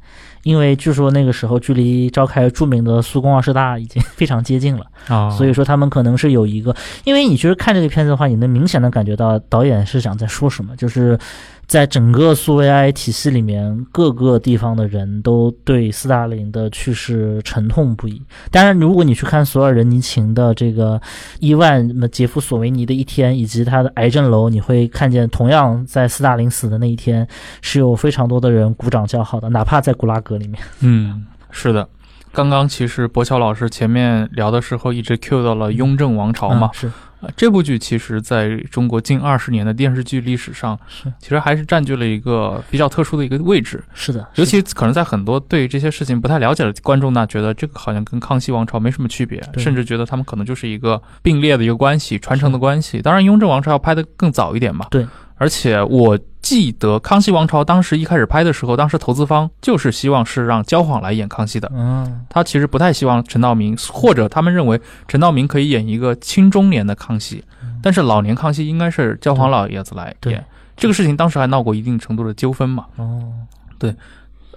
[0.47, 11.19] 因为据说那个时候距离召开著名的苏共二十大已经非常接近了，啊，所以说他们可能是有一个，因为你其实看这个片子的话，你能明显的感觉到导演是想在说什么，就是
[11.67, 18.21] 在整个苏维埃体系里面，各个地方的人都对斯大林的去世沉痛不已。
[18.49, 20.99] 当然，如果你去看索尔仁尼琴的这个
[21.39, 27.27] 伊万那杰夫索维尼的一天，以及他的癌症楼，你会看见同样在斯大林死的那一天，
[27.61, 30.61] 是有非常多的人鼓掌叫好的，哪怕在古拉格里面。
[30.79, 31.87] 嗯，是的。
[32.31, 43.83] 刚刚其实博乔老师前面聊的时候一直 cue 到了雍正王朝嘛嗯，是啊，这部剧其实在中国近二十年的电视剧历史上，是其实还是占据了一个比较特殊的一个位置。
[43.93, 53.01] 是的，尤其可能在很多对这些事情不太了解的观众呢，觉得这个好像跟康熙王朝没什么区别，甚至觉得他们可能就是一个并列的一个关系、传承的关系。
[53.01, 54.85] 当然，雍正王朝要拍的更早一点嘛。
[54.91, 55.05] 对。
[55.37, 61.71] 而且我记得康熙王朝当时一开始拍的时候，当时投资方就是希望是让焦晃来演康熙的。
[61.73, 67.43] 嗯他其实不太希望陈道明，或者他们认为陈道明可以演一个青中年的康熙，
[67.81, 70.43] 但是老年康熙应该是焦晃老爷子来演。
[70.75, 72.85] 这个事情当时还闹过一定程度的纠纷嘛。
[72.95, 73.31] 哦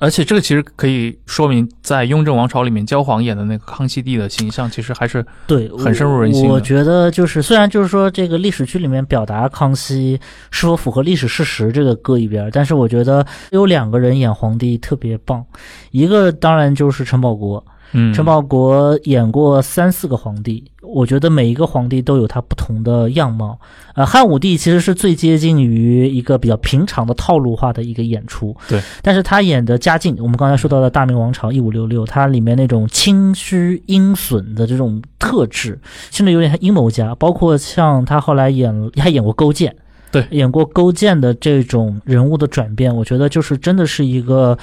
[0.01, 6.55] 而且这个其实可以说明，在雍正王朝里面，焦晃演的那个康熙帝的形象，其实还是对，很深入人心我。
[6.55, 10.19] 我觉得就是，虽然就是说这个历史剧里面表达康熙
[10.51, 15.45] 是否符合历史事实这个搁一边儿，但是我觉得有两个人演皇帝特别棒，
[15.91, 23.59] 一个当然就是陈宝国，嗯，陈宝国演过三四个皇帝，我觉得每一个皇帝都有他不同的样貌。
[23.95, 28.57] 呃，汉武帝其实是最接近于一个比较平常的套路化的一个演出。
[28.69, 35.79] 对，但是他演的嘉靖，我们刚才说到的大明王朝一五六六，它里面那种清虚阴损的这种特质，
[36.11, 37.15] 甚至有点像阴谋家。
[37.17, 39.75] 包括像他后来演，还演过勾践。
[40.13, 44.59] 对演过勾践的这种人物的转变，我觉得就是真的是一个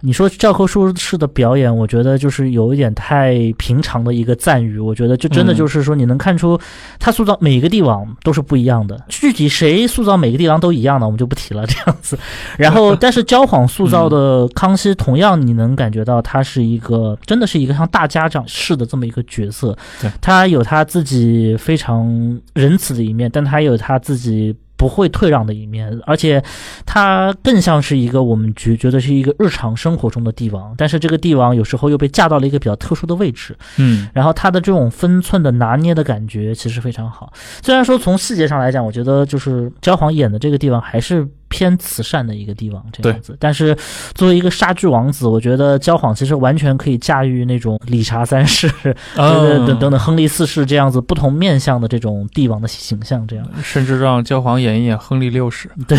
[0.00, 4.78] 你说教科书式的表演，我觉得就是有一点太平常的一个赞誉。
[4.78, 6.58] 我觉得就真的就是说，你能看出
[6.98, 8.98] 他塑造每个帝王都是不一样的。
[9.08, 11.66] 具体谁塑造每个帝王都一样的，我们就不提了。
[11.68, 12.18] 这样子，
[12.56, 19.76] 然后但是焦晃塑造的康熙，同样你能感觉到他是一个真的是一个像大家长式的这么一个角色。
[20.00, 24.54] 对他有他自己非常仁慈的一面，但他有他自己。
[24.78, 26.42] 不会退让的一面，而且
[26.86, 37.30] 他更像是一个我们觉觉得是一个日常生活中的帝王，但是这个帝王有时候又被架到了一个比较特殊的位置，嗯，然后他的这种分寸的拿捏的感觉其实非常好。
[37.60, 41.28] 虽然说从细节上来讲，我觉得就是焦晃演的这个帝王还是。
[41.58, 43.76] 偏慈善的一个帝王这样子，但是
[44.14, 48.68] 作为一个杀剧王子，我觉得焦晃其实完全可以驾驭那种理查三世、
[49.16, 53.44] 等等等等亨利四世这样子不同面相的这种帝王的形象，这样。
[53.60, 55.68] 甚至让焦晃演一演亨利六世。
[55.88, 55.98] 对，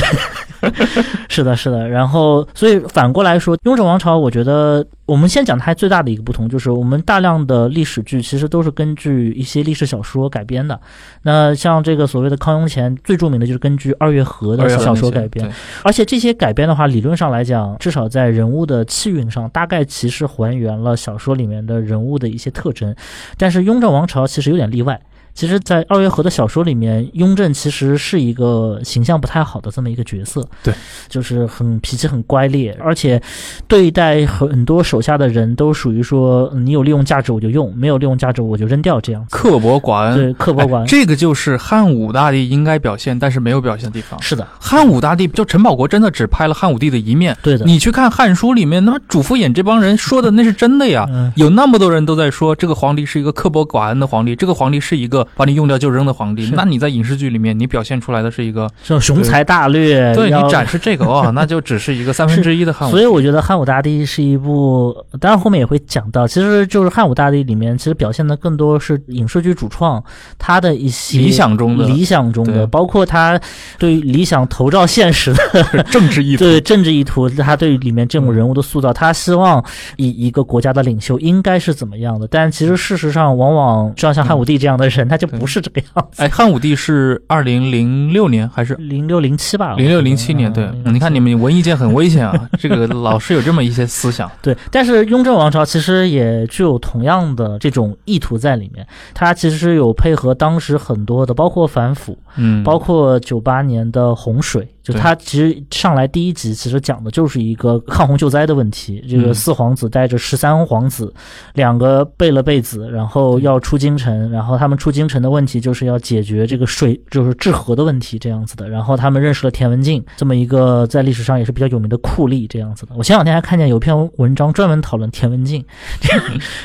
[1.27, 1.89] 是的，是的。
[1.89, 10.79] 然后，所以反过来说，雍正王朝，我觉得我们先讲它最大的一个不同，就是我们大量的历史剧其实都是根据一些历史小说改编的。
[11.23, 15.51] 那像这个所谓的康雍乾，最著名的就是根据二月河的小说改编。
[15.83, 22.95] 而且这些改编的话，理论上来讲，至少在人物的气韵上，大概其实还原了小说里面的人物的一些特征。
[23.35, 25.01] 但是雍正王朝其实有点例外。
[25.33, 30.45] 其实，在二月河的小说里面，雍正其实是一个形象不太好的这么一个角色。
[30.61, 30.73] 对，
[31.07, 33.21] 就是很脾气很乖戾，而且
[33.67, 39.25] 对待很多手下的人都属于说，你有利用价值我就用，没有利用价值我就扔掉这样。
[39.29, 44.21] 刻薄寡恩，对，刻薄寡恩，这个就是汉武大帝应该表现，但是没有表现的地方。
[44.21, 47.37] 是的，汉武大帝就陈宝国真的只拍了汉武帝的一面。
[47.41, 51.07] 对的，你去看《汉书》里面，那主父偃这帮人说的那是真的呀。
[51.35, 55.99] 有那么多人都在说，这个皇帝是一个刻薄寡恩的皇帝，这个皇帝是一个把你用掉就扔。
[56.09, 62.91] 的皇帝，那你在影视剧里面，你表现出来的是一个这种雄才大略，对你展示这个哦， 那就只是一个三分之一的汉武。
[62.91, 70.01] 所以我觉得汉武大帝是一部，当然后面也会讲到，其实就是汉武大帝里面，其实表现的更多是影视剧主创
[70.37, 73.37] 他的一些理想中的理想中的，包括他
[73.77, 79.61] 对理想投照现实的政治意图， 对政治意图，他对里面这种人物的塑造，他希望
[79.97, 86.23] 以一个国家的领袖应该是怎么样的，但其实事实上，往往就像汉武帝这样的人，他就不是这个样子。
[86.23, 89.73] 哎，汉武帝是二零零六年还是零六零七吧？
[89.75, 94.31] 零六零七年，对，你看你们文艺界很危险啊， 这个老是有这么一些思想。
[94.41, 104.67] 对，但是雍正王朝其实也具有同样的这种意图在里面，他其实有配合当时很多的，包括反腐，嗯，包括九八年的洪水。
[104.89, 109.05] 就他其实上来第一集其实讲的就是一个抗洪救灾的问题。
[109.07, 111.13] 这个四皇子带着十三皇子，
[111.53, 118.67] 两个贝勒贝子，然后要出京城，然后他们出京城的问题就是要解决这个水，就是治河的问题这样子的。
[118.67, 122.93] 然后他们认识了田文镜这么一个在历史上也是比较有名的酷吏这样子的。
[122.97, 125.63] 我前两天还看见有篇文章专门讨论田文镜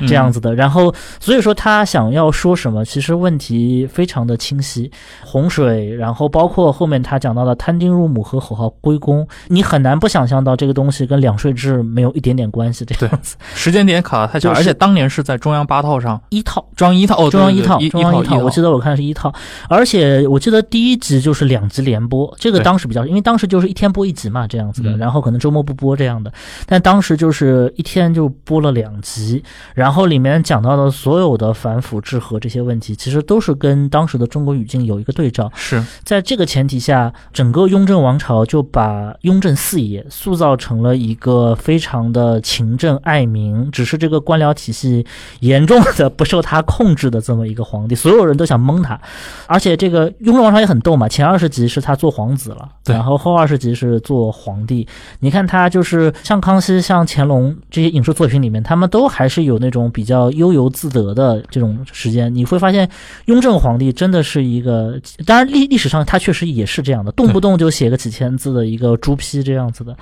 [0.07, 0.55] 这样子的。
[0.55, 4.91] 然后所以说他想要说什么，其实问题非常的清晰。
[5.21, 8.14] 洪水，然后包括后面他讲到的摊丁入。
[8.15, 13.35] 母和口号归公，你很难不想象到这个东西跟两税制没有一点点关系这样子。
[13.55, 18.37] 时间点卡的太巧，而且当年是在中央八套上一套，中央一套，中央一套，中央一套。
[18.39, 19.35] 我记得我看是一套，
[19.69, 26.31] 而且我记得第一集就是两集连播，这个当时比较，因为当时就是一天播一集嘛，这样子的，然后可能周末不播这样的，
[26.67, 29.43] 但当时就是一天就播了两集，
[29.75, 35.51] 然后里面讲到的所有的反腐治和这些问题，其实都是跟当时的中国语境有一个对照。
[35.57, 37.95] 是在这个前提下，整个雍正。
[38.05, 45.05] 王朝就把雍正四爷塑造成了一个非常的勤政爱民，只是这个官僚体系
[45.41, 49.01] 严重的不受他控制的这么一个皇帝，所有人都想蒙他。
[49.47, 54.87] 而且这个雍正王朝也很逗嘛，前二十集是他做皇子了，然后后二十集是做皇帝。
[55.21, 62.33] 你看他就是像康熙、像乾隆这些影视作品里面，他们都还是有那种比较悠游自得的这种时间。
[62.35, 62.89] 你会发现
[63.27, 68.05] 雍正皇帝真的是一个，当然历历史上他确实也是这样的，动不动就写写个。
[68.05, 69.97] 几千字的一个朱批这样子的，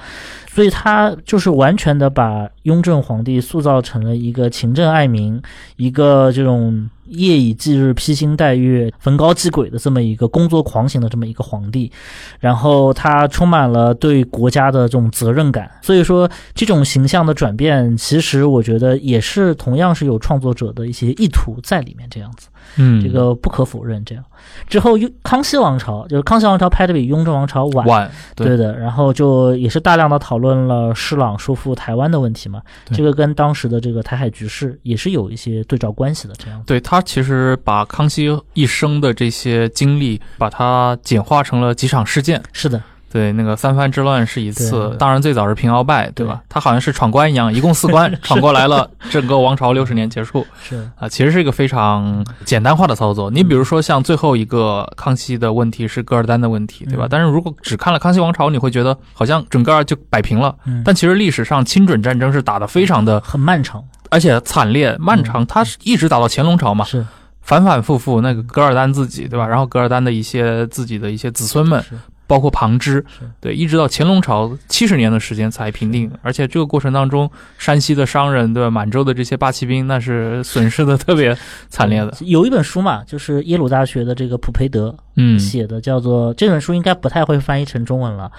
[0.54, 5.40] 所以他就是完全的把雍正皇帝塑造成了一个勤政爱民，
[5.76, 11.90] 一个这种夜以继日、披星戴月、逢高继鬼的这么一个工作狂型的这么一个皇帝，
[12.38, 22.48] 然后他充满了对国家的这种责任感，所以说这种形象的转变，其实我觉得也是同样是有创作者的一些意图在里面这样子。
[22.76, 24.02] 嗯，这个不可否认。
[24.04, 24.24] 这样
[24.66, 28.78] 之后，雍康熙王朝就是康熙王朝拍的比雍正王朝晚，晚对的。
[28.78, 32.60] 然后就也是大量的讨论了施琅收复台湾的问题嘛。
[32.92, 36.34] 这个跟当时的这个台海局势也是有一些对照关系的。
[36.34, 42.42] 这样，对他其实把康熙一生的这些经历，把它简化成了几场事件。
[42.52, 42.82] 是的。
[43.12, 46.26] 对，那个三藩之乱是一次，当然最早是平鳌拜，对。
[46.26, 46.40] 吧？
[46.48, 50.46] 他好像是闯关一样， 一共四关，闯过来了，整个王朝六十年结束。
[50.62, 50.88] 是。
[50.98, 53.30] 啊，其实是一个非常简单化的操作。
[53.30, 57.04] 你比如说像最后一个康熙的问题是噶尔丹的问题，对吧？
[57.06, 67.04] 嗯但是如果只看了康熙王朝，你会觉得好像整个就摆平了，嗯，但其实历史上清准战争是打得非常的，很漫长，而且惨烈漫长，他是一直打到乾隆朝嘛，是。
[67.42, 69.48] 反反复复，那个噶尔丹自己，对吧？
[69.48, 71.98] 然后噶尔丹的一些自己的一些子孙们，是
[72.32, 73.04] 包括旁支，
[73.42, 78.70] 对，一直到乾隆朝七十年的时间才平定，而且这个过程当中，山西的商人，对吧？
[78.70, 81.36] 满洲的这些八旗兵，那是 损失的特别
[81.68, 82.14] 惨烈的。
[82.20, 88.32] 有一本书嘛，就是耶鲁大学的这个普培德嗯，写的，叫做这本书应该不太会翻译成中文了，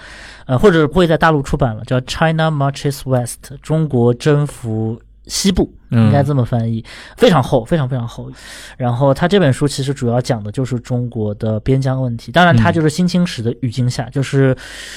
[0.46, 6.84] 呃，或者不会在大陆出版了，叫《China Marches West》，中国征服西部，应该嗯这么翻译，
[7.16, 8.30] 非常厚，非常非常厚。
[8.76, 14.56] 然后他这本书其实主要讲的就是中国的边疆问题，当然他嗯就是新清史的语境下，就是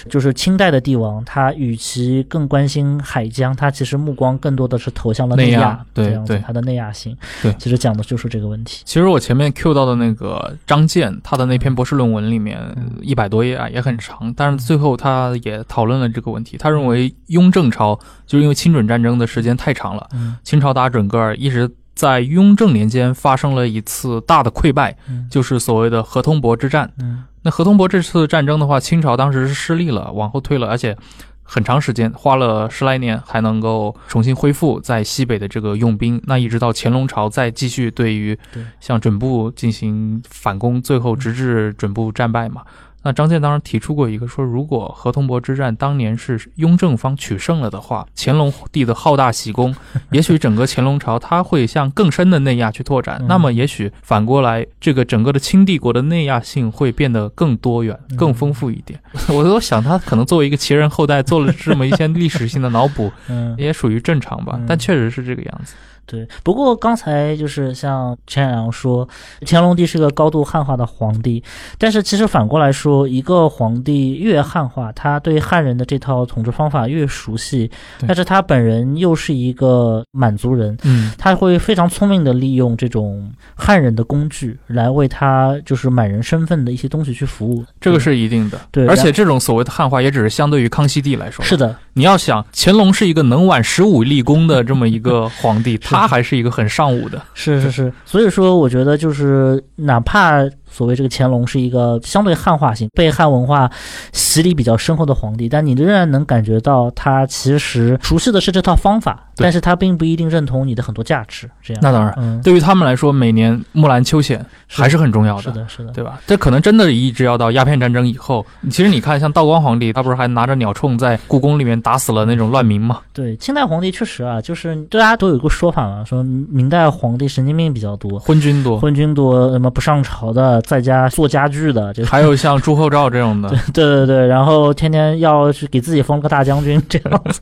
[0.10, 8.84] 就是清代的帝王，他与其更关心海疆，他其实目光更多的是投向了亚内亚，对对他的内亚性，对其实讲的就是这个问题。
[8.86, 16.58] 其实我前面 Q 到的那个张健，他的那篇博士论文里面嗯一百多页啊，也很长，但是最后他也讨论了这个问题。
[16.58, 26.92] 他认为雍正朝就是因为清准战争的时间太长了，嗯清朝打准噶尔一直在雍正年间发生了一次大的溃败，嗯就是所谓的河通博之战。
[27.00, 30.98] 嗯那河通博这次战争的话，清朝当时是失利了，往后退了，而且
[31.44, 36.22] 很长时间，花了十来年，还能够重新恢复在西北的这个用兵。
[36.26, 42.64] 那一直到乾隆朝再继续对于对向准部进行反攻，最后直至准部战败嘛。
[43.08, 49.74] 那张健当时提出过一个说，如果河通博之战当年是雍正方取胜了的话，乾隆帝的好大喜功，
[50.12, 53.18] 也许整个乾隆朝他会向更深的内亚去拓展。
[53.22, 59.00] 嗯那么也许反过来，这个整个的清帝国的内亚性会变得更多元、嗯更丰富一点。
[59.32, 64.66] 我都想他可能作为一个旗人后代做了这么一些历史性的脑补， 嗯，也属于正常吧嗯。
[64.68, 65.76] 但确实是这个样子。
[66.08, 69.08] 对，不过刚才就是像陈海洋说，
[69.46, 71.44] 乾隆帝是个高度汉化的皇帝，
[71.78, 77.70] 但是其实反过来说，一个皇帝越汉化，他对汉人的这套统治方法越熟悉，
[78.08, 87.66] 但是他本人又是一个满族人，嗯，他会非常聪明的利用这种汉人的工具来为他就是满人身份的一些东西去服务。
[87.82, 88.58] 这个是一定的。
[88.72, 91.44] 对而且这种所谓的汉化，也只是相对于康熙帝来说。
[91.44, 97.22] 是的，你要想，乾隆是一个能挽十五立功的这么一个皇帝，他 他还是一个很尚武的。
[97.34, 100.44] 是是是，所以说我觉得就是哪怕
[100.78, 103.68] 所谓这个乾隆是一个相对汉化型、被汉文化
[104.14, 111.50] 洗礼比较深厚的皇帝，但你仍然能感觉到他其实熟悉的是这套方法，但是他并不一定认同你的很多价值。
[111.64, 116.22] 这样，那当然，嗯，对于他们来说，每年木兰秋显还是很重要的是的，是的，对吧？
[116.28, 118.46] 这可能真的一直要到鸦片战争以后。
[118.70, 123.00] 其实你看，像道光皇帝，他不是还拿着鸟铳在故宫里面打死了那种乱民吗？
[123.14, 128.20] 对，清代皇帝确实啊，就是大家都有一个说法嘛，说明代皇帝神经病比较多。
[128.20, 137.42] 昏君多，昏君多，什么不上朝的，在家做家具的，这个还有像朱厚照这种的， 对对对，然后天天要去给自己封个大将军这样子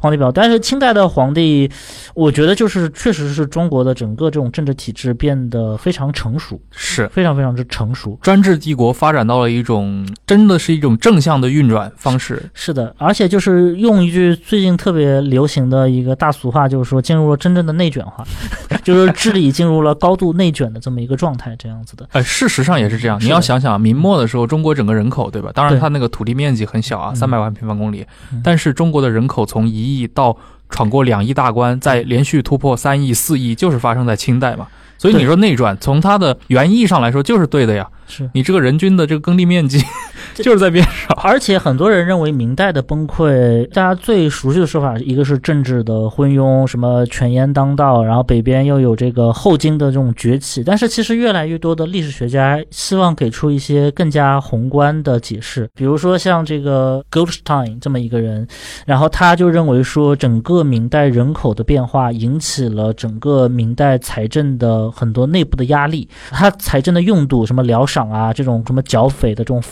[0.00, 0.32] 皇帝表。
[0.32, 1.70] 但是清代的皇帝，
[2.14, 8.18] 我觉得就是确实是中国的整个这种政治体制变得非常成熟，是非常非常之成熟。
[8.22, 12.42] 专制帝国发展到了一种真的是一种正向的运转方式。
[12.54, 18.24] 是的，而且就是用一句最近特别流行的一个大俗话，就是说进入了真正的内卷化，
[18.82, 22.08] 就是治理进入了高度内卷的这么一个状态，这样子的。
[22.12, 23.18] 呃，事实上也是这样。
[23.20, 25.50] 你要想想，明末的时候，中国整个人口，对吧？
[25.54, 30.36] 当然，它那个土地面积很小啊，嗯三百万平方公里嗯，但是中国的人口从一亿到
[30.68, 34.68] 闯过两亿大关，再连续突破三亿、四亿，就是发生在清代嘛。
[34.98, 37.88] 所以你说内转，从它的原意上来说就是对的呀。
[38.10, 39.78] 是，你这个人均的这个耕地面积
[40.36, 41.14] 就是在变少。
[41.22, 50.64] 而且很多人认为明代的崩溃，大家最熟悉的说法，一个是政治的昏庸，什么权阉当道，然后北边又有这个后金的这种崛起。
[50.64, 58.48] 但是其实越来越多的历史学家希望给出一些更加宏观的解释，比如说像这个 Goldstein 这么一个人，
[58.86, 69.62] 然后他就认为说，整个明代人口的变化引起了整个明代财政的很多内部的压力，他财政的用度，什么疗赏啊，这种什么剿匪的这种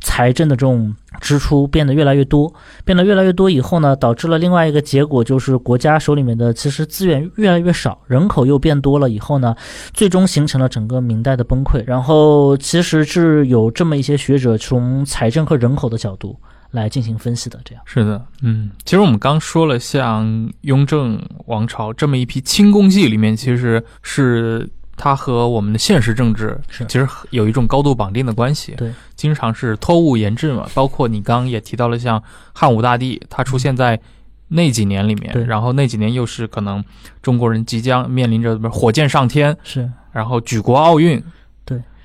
[0.00, 2.52] 财政的这种支出变得越来越多，
[2.84, 9.54] 变得越来越多以后呢，导致了另外一个结果，就是国家手里面的其实资源越来越少，人口又变多了以后呢，
[9.92, 11.82] 最终形成了整个明代的崩溃。
[11.86, 16.36] 然后其实是有这么一些学者从财政和人口的角度
[16.76, 17.82] 来进行分析的，这样。
[17.84, 28.74] 是的，嗯，其实我们刚说了，像雍正王朝这么一批清宫戏里面，其实是它和我们的现实政治是其实有一种高度绑定的关系。
[28.76, 30.68] 对，经常是托物言志嘛。
[30.74, 32.22] 包括你刚刚也提到了，像
[32.52, 34.00] 汉武大帝，他出现在
[34.48, 36.84] 那几年里面，对然后那几年又是可能
[37.20, 41.22] 中国人即将面临着火箭上天，是然后举国奥运。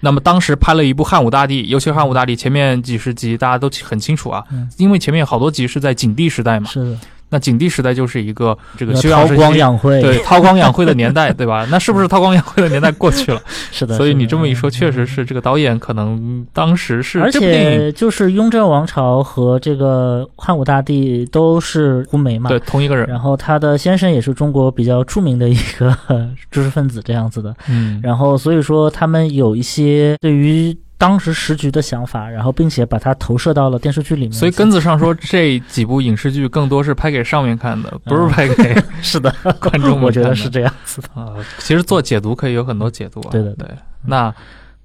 [0.02, 0.04] 对。
[0.04, 6.68] 那么当时拍了一部《汉武大帝》，尤其是《汉武大帝》前面几十集，大家都很清楚啊，嗯因为前面好多集是在景帝时代嘛。
[6.70, 7.00] 是的，
[7.32, 11.66] 那景帝时代就是一个这个韬光养晦，对韬光养晦的年代， 对吧？
[11.72, 13.42] 那是不是韬光养晦的年代过去了？
[13.72, 13.98] 是的。
[13.98, 25.96] 所以你这么一说，嗯确实是这个导演可能当时是而且就是雍正王朝和这个汉武大帝都是胡梅嘛，对同一个人，然后他的先生也是中国比较著名的一个
[26.52, 34.32] 知识分子这样子的，嗯，然后所以说他们有一些对于当时时局的想法，然后并且把它投射到了电视剧里面。
[34.32, 41.08] 所以根子上说， 这几部影视剧更多是拍给上面看的，不是嗯拍给 是的，观众们 我觉得是这样子的。
[41.20, 41.34] 啊。
[41.58, 43.30] 其实做解读可以有很多解读啊。
[43.32, 43.68] 对的对。
[44.06, 44.32] 那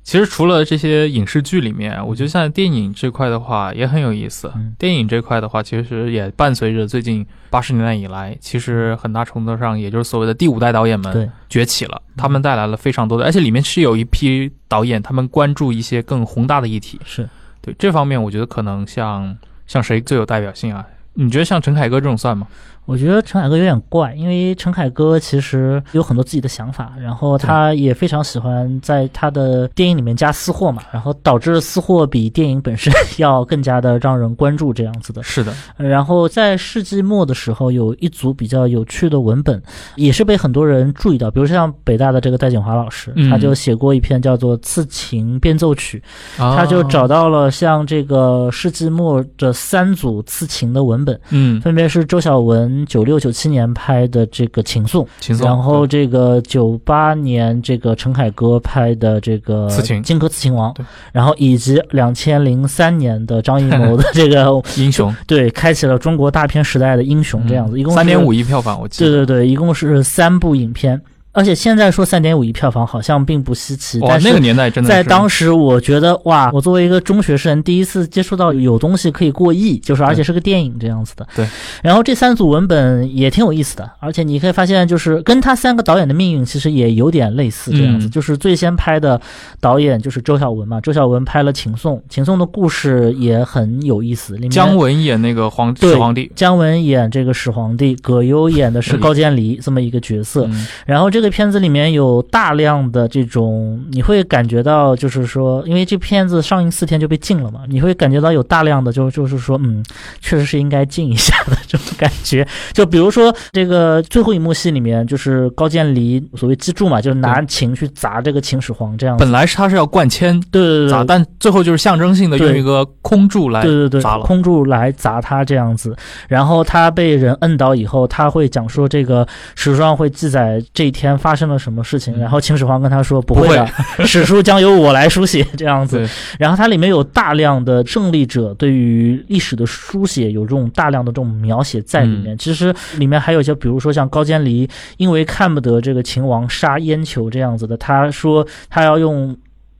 [0.07, 4.49] 其实除了这些影视剧里面，我觉得像电影这块的话也很有意思。
[4.55, 17.01] 嗯电影这块的话，其实也伴随着最近八十年代以来，其实很大程度上也就是所谓的第五代导演们，崛起了，他们带来了非常多的，而且里面是有一批导演，他们关注一些更宏大的议题。
[17.05, 17.29] 是
[17.61, 19.37] 对这方面，我觉得可能像
[19.67, 20.87] 像谁最有代表性啊？
[21.15, 22.47] 你觉得像陈凯歌这种算吗？
[22.87, 35.23] 我觉得陈凯歌有点怪，因为陈凯歌其实有很多自己的想法，然后他也非常喜欢在他的电影里面加私货嘛，然后导致私货比电影本身 要更加的让人关注这样子的。
[35.23, 39.61] 是的，然后在世纪末的时候，有一组比较有趣的文本，
[39.97, 46.01] 也是被很多人注意到，比如像北大的这个戴锦华老师，嗯他就写过一篇叫做《刺秦变奏曲》，
[46.39, 51.21] 他他就找到了像这个世纪末的三组刺秦的文本。
[51.31, 52.39] 嗯，分别是周晓
[52.77, 55.07] 文九六九七年拍的这个《情颂》，
[55.45, 59.69] 然后这个九八年这个陈凯歌拍的这个
[60.03, 64.47] 荆轲刺秦王对》，然后以及两千零三年的张艺谋的这个
[64.77, 69.11] 英雄对，开启了中国大片时代的英雄这样子，一共三点五亿，亿票房，我记得。
[69.11, 71.01] 对对对，一共是三部影片。
[71.37, 81.29] 而且现在说三点五亿票房好像并不稀奇，哇，但是那个年代真的在当时，我觉得哇，我作为一个中学生，第一次接触到有东西可以过亿，就是而且是个电影这样子的。
[81.37, 81.47] 对。
[81.83, 88.07] 然后这三组文本也挺有意思的，而且你可以发现，就是跟他三个导演的命运其实也有点类似这样子。
[88.07, 89.21] 嗯就是最先拍的
[89.61, 100.47] 导演就是周晓文嘛，周晓文拍了《秦颂》，《秦颂》的故事也很有意思，里面姜文演那个皇对始皇帝，姜文演这个始皇帝，葛优演的是高渐离这么一个角色。
[100.47, 109.85] 嗯然后这个片子里面有大量的这种，你会感觉到就是说，因为这片子上映四天就被禁了嘛，你会感觉到有大量的就就是说，嗯，
[110.21, 112.47] 确实是应该禁一下的这种感觉。
[112.73, 119.17] 就比如说这个最后一幕戏里面，就是高渐离所谓击筑嘛，就是拿琴去砸这个秦始皇这样。
[119.17, 121.07] 本来是他是要灌铅对对对砸，对。
[121.07, 124.25] 但最后就是象征性的用一个空柱来对对对，砸了。
[124.25, 125.97] 空柱来砸他这样子，
[126.29, 133.69] 然后他被人摁倒以后，他会讲说这个史书上会记载这一天发生了什么事情，嗯然后秦始皇跟他说不不会的，
[134.07, 136.09] 史书将由我来书写 这样子。
[136.39, 142.37] 然后它里面有大量的胜利者对于历史的书写，有这种大量的这种描写在里面。
[142.37, 149.37] 其实里面还有一些，比如说像高渐离，因为看不得这个秦王杀燕囚这样子的，他说他要用。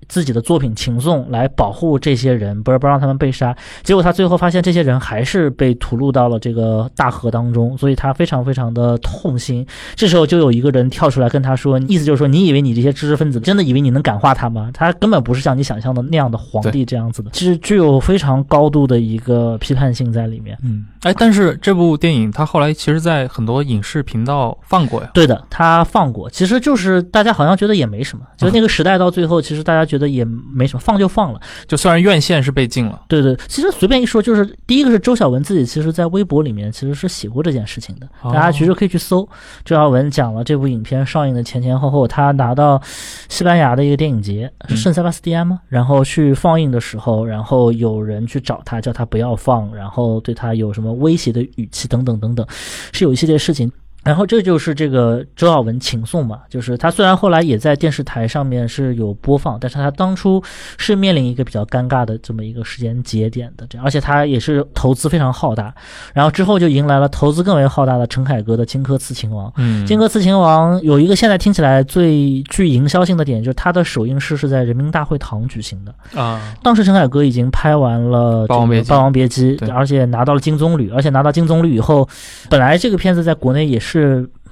[0.09, 3.57] 自己的作品《情颂》来保护这些人，不是不让他们被杀。
[3.83, 9.67] 结果他最后发现，这些人还是被吐露到了这个大河当中，所以他非常非常的痛心。
[9.95, 14.71] 这时候就有一个人跳出来跟他说，意思就是说，你以为你这些知识分子真的以为你能感化他吗？
[14.73, 20.57] 他根本不是像你想象的那样的皇帝这样子的，其实具有非常高度的一个批判性在里面。
[20.63, 25.11] 嗯，哎，但是这部电影它后来其实，在很多影视频道放过呀。
[25.15, 31.41] 对的，他放过，其实就是大家好像觉得也没什么，就那个时代到最后，其实大家觉得也没什么，放就放了。
[31.67, 39.29] 就虽然院线是被禁了，对对，其实随便一说，就是第一个是周晓文自己，其实在微博里面其实是写过这件事情的，哦大家其实可以去搜。
[39.65, 42.81] 周晓文讲了这部影片上映的前前后后，他拿到
[43.29, 45.61] 西班牙的一个电影节，是嗯圣塞巴斯蒂安吗？
[45.69, 52.47] 然后去放映的时候，然后有人去找他，叫他不要放，然后对他有什么威胁的语气等等等等，
[52.93, 53.71] 是有一系列事情。
[54.07, 60.43] 然后这就是这个周耀文情颂嘛，就是他虽然后来也在电视台上面是有播放，但是他当初
[60.79, 65.75] 是面临一个比较尴尬的这么一个时间节点的，这，而且他也是投资非常浩大，
[66.15, 69.49] 然后之后就迎来了投资更为浩大的陈凯歌的《荆轲刺秦王》。
[69.57, 76.21] 嗯，《荆轲刺秦王》有一个现在听起来最具营销性的点，就是它的首映式是在人民大会堂举行的。
[76.21, 82.09] 啊，当时陈凯歌已经拍完了霸王别姬霸王别姬而且拿到了金棕榈，而且拿到金棕榈以后，
[82.49, 83.96] 本来这个片子在国内也是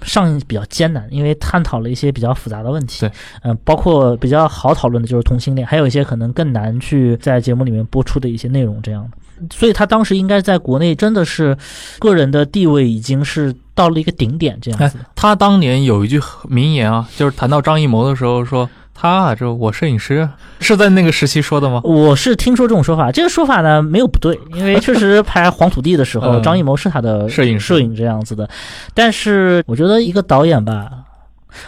[0.02, 3.00] 上映比较艰难，因为探讨了一些比较复杂的问题。
[3.00, 3.10] 对，
[3.42, 9.16] 嗯、包括比较好讨论的就是同性恋，还有一些可能更难去在节目里面播出的一些内容这样的。
[9.52, 11.56] 所以他当时应该在国内真的是
[11.98, 14.92] 个人的地位已经是到了一个顶点这样。
[15.14, 18.68] 他当年有一句名言啊，就是谈到张艺谋的时候说。
[18.94, 20.26] 他啊，这我摄影师
[20.60, 21.80] 是在那个时期说的吗？
[21.84, 28.48] 我是听说这种说法，这个说法呢没有不对，因为 确实拍《黄土地》的时候，嗯张艺谋是他的摄影师摄影这样子的。
[28.94, 30.88] 但是我觉得一个导演吧，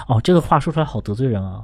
[0.08, 1.60] 哦，这个话说出来好得罪人啊。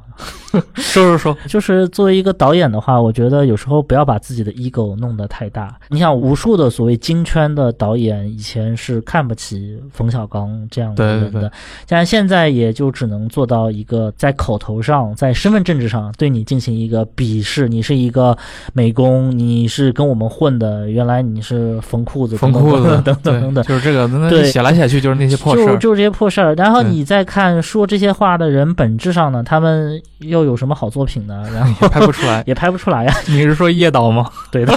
[0.75, 5.75] 说 说说， 就是作为一个导演的话，我觉得有时候不要把自己的 ego 弄得太大。
[5.89, 11.51] 你想，无数的所谓金圈的导演以前是看不起冯小刚这样的人的，对对对
[11.89, 17.69] 但现在也就只能做到一个在口头上、在身份政治上对你进行一个鄙视。
[17.69, 18.37] 你是一个
[18.75, 23.65] 美工，你是跟我们混的，原来你是缝裤子、缝裤子等等等等。
[23.65, 25.79] 就是这个，那对写来写去就是那些破事儿。
[25.79, 31.45] 就是这些破事儿，然后你再看说这些话的人，本质上呢，他们又有什么好作品呢？
[31.55, 33.15] 然后也拍不出来， 也拍不出来呀。
[33.29, 34.31] 你是说叶导吗？
[34.51, 34.77] 对的，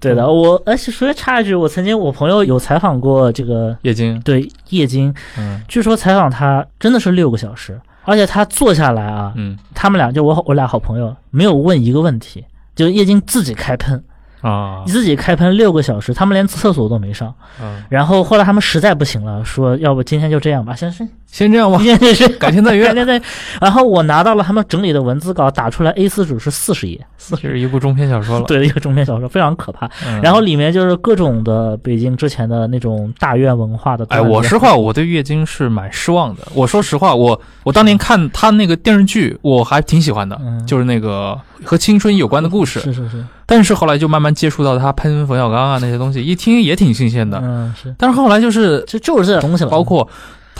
[0.00, 0.30] 对的。
[0.30, 12.44] 我而且说插一句，我曾经我朋友有采访过这个叶金，对叶金，嗯据说采访他真的是六个小时，而且他坐下来啊，嗯他们俩就我我俩好朋友没有问一个问题，
[12.74, 14.02] 就是叶金自己开喷，
[14.40, 17.34] 啊自己开喷六个小时，他们连厕所都没上。
[17.60, 21.78] 嗯，然后后来他们实在不行了，说要不今天就这样吧，先先先这样吧
[22.40, 22.94] 改天再约改。
[22.94, 23.20] 天再。
[23.60, 28.46] 然后我拿到了他们整理的文字稿，打出来 A 四纸是四十页，这是一部中篇小说了。
[28.48, 29.86] 对，一个中篇小说，非常可怕。
[30.06, 34.20] 嗯，然后里面就是各种的北京之前的那种大院文化的哎。
[34.20, 36.42] 我实话，我对月经是蛮失望的。
[36.54, 42.80] 我说实话，我我当年看他那个电视剧，我还挺喜欢的，嗯就是那个和青春有关的故事。
[42.80, 47.38] 是是是，但是后来就慢慢接触到他喷冯小刚啊那些东西，一听也挺新鲜的。
[47.42, 49.70] 嗯是，但是后来就是就就是这东西了。
[49.70, 50.08] 包括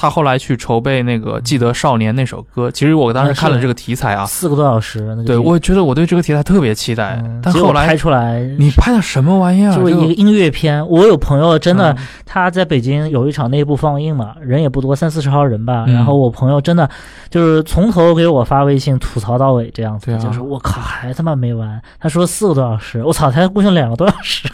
[0.01, 9.75] 他后来去筹备那个《记得少年》那首歌，其实我当时看了这个题材啊，四个多小时，那个对我觉得我对这个题材特别期待，嗯但后来拍出来你拍的什么玩意儿？
[9.75, 10.87] 就是一个音乐片。
[10.89, 15.85] 我有朋友真的嗯他在北京有一场内部放映嘛，人也不多，三四十号人吧。
[15.89, 16.89] 嗯然后我朋友真的
[17.29, 21.83] 就是从头给我发微信吐槽到尾这样子，啊就是我靠还他妈没完。
[21.99, 24.49] 他说四个多小时，我操，才过去两个多小时。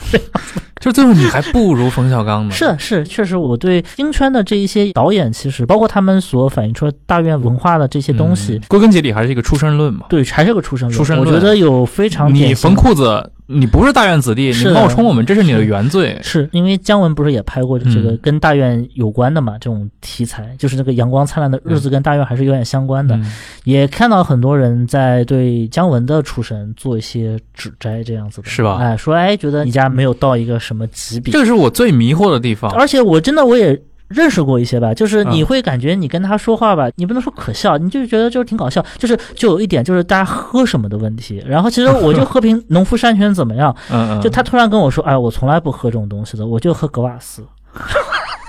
[0.80, 2.54] 就最后你还不如冯小刚呢。
[2.54, 10.06] 是是，确实我对京圈的这一些导演，其实包括他们所反映出大院文化的这些东西，嗯归根结底还是一个出身论嘛。
[10.08, 10.96] 对，还是个出身论。
[10.96, 16.18] 出身论我觉得有非常你缝裤子，你不是大院子弟，你冒充我们，这是你的原罪。
[16.22, 19.59] 是因为姜文不是也拍过这个嗯跟大院有关的嘛？
[19.61, 23.16] 这种题材就是那个阳光灿烂的日子跟大院还是有点相关的。
[23.16, 23.32] 嗯
[23.64, 32.70] 也看到很多人在对姜文的出身做一些指摘，这样子的，是吧哎，说哎，觉得你家没有到一个什么级别这，是我最迷惑的地方。
[32.72, 33.80] 而且我真的我也。
[34.14, 41.42] 认识过一些吧，就是你嗯会感觉你跟他说话吧，你不能说可笑，你就觉得就是挺搞笑，就是就有一点就是大家喝什么的问题。
[41.46, 43.74] 然后其实我就喝瓶农夫山泉怎么样？
[43.90, 47.44] 嗯嗯，就他突然跟我说，哎，我从来不喝这种东西的，我就喝格瓦斯。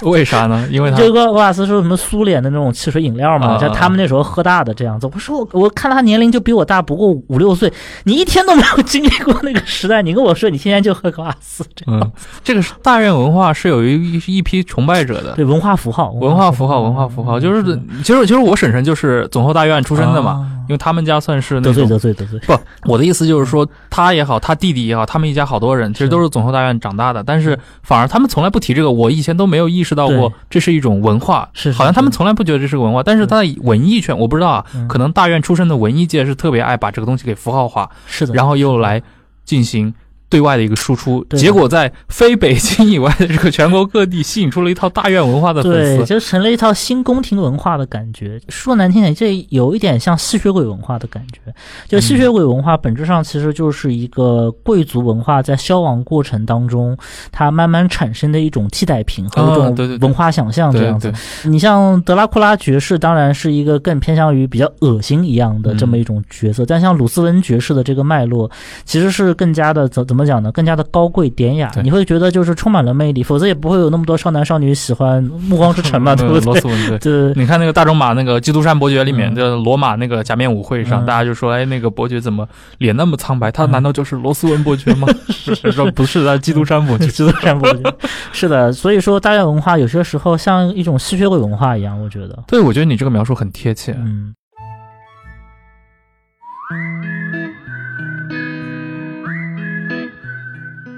[0.04, 0.68] 为啥呢？
[0.70, 5.10] 因为他这个格瓦斯说什么苏联的那种汽水饮料嘛，啊就他们那时候喝大的这样子。
[5.14, 7.72] 我说我我看他年龄就比我大不过五六岁，
[8.04, 12.12] 你一天都没有经历过那个时代，你跟我说你天天就喝格瓦斯，这样、嗯，
[12.44, 15.34] 这个是大院文化是有一一批崇拜者的。
[15.36, 17.64] 对文化符号，文化符号，文化符号，就是
[18.04, 22.58] 其实其实我婶婶就是总后大院出身的嘛，啊因为他们家算是那得罪种得罪得罪，不，
[22.92, 28.92] 我的意思就是说，他也好，他弟弟也好，他们一家好多人其实都是总后大院长大的，但是反而他们从来不提这个。
[28.92, 39.02] 我以前都没有意识到过这是一种文化，是是好像他们从来不觉得这是个文化，但是他在文艺圈，我不知道啊，嗯可能大院出身的文艺界是特别爱把这个东西给符号化，是的，然后又来
[39.44, 39.94] 进行。
[40.30, 48.40] 对外的一个输出，对结果在非北京以外的这个全国各地吸引出了一套大院文化的粉对，就成了一套新宫廷文化的感觉。
[48.50, 51.54] 说难听点，这有一点像吸血鬼文化的感觉。
[51.88, 56.98] 就吸血鬼文化本质上其实就是一个贵族文化在消亡过程当中，
[57.32, 61.12] 它慢慢产生的一种替代品和一种对文化想象这样子。
[61.12, 68.50] 对，你像德拉库拉爵士，当然是一个更偏向于比较恶心一样的这么一种角色，但像鲁斯文爵士的这个脉络，
[68.84, 70.52] 其实是更加的怎怎么讲呢？
[70.52, 76.42] 更加的高贵典雅，你会觉得就是充满了魅力，否则也不会有那么多少男少女喜欢《暮光之城》嘛， 对不对？
[76.46, 77.00] 罗斯文对。
[77.34, 82.48] 对你看那个大仲马那个《基督山伯爵》里面嗯的罗马那个假面舞会上，嗯大家就说：“哎，那个伯爵怎么
[82.80, 83.52] 脸那么苍白？
[83.52, 87.08] 他难道就是罗斯文伯爵吗？” 是说不是的，基督山伯爵。
[87.08, 87.94] 基督山伯爵，
[88.34, 93.94] 是的，所以说大家文化有些时候像一种吸血鬼文化一样，我觉得，对，我觉得你这个描述很贴切。
[93.98, 94.34] 嗯。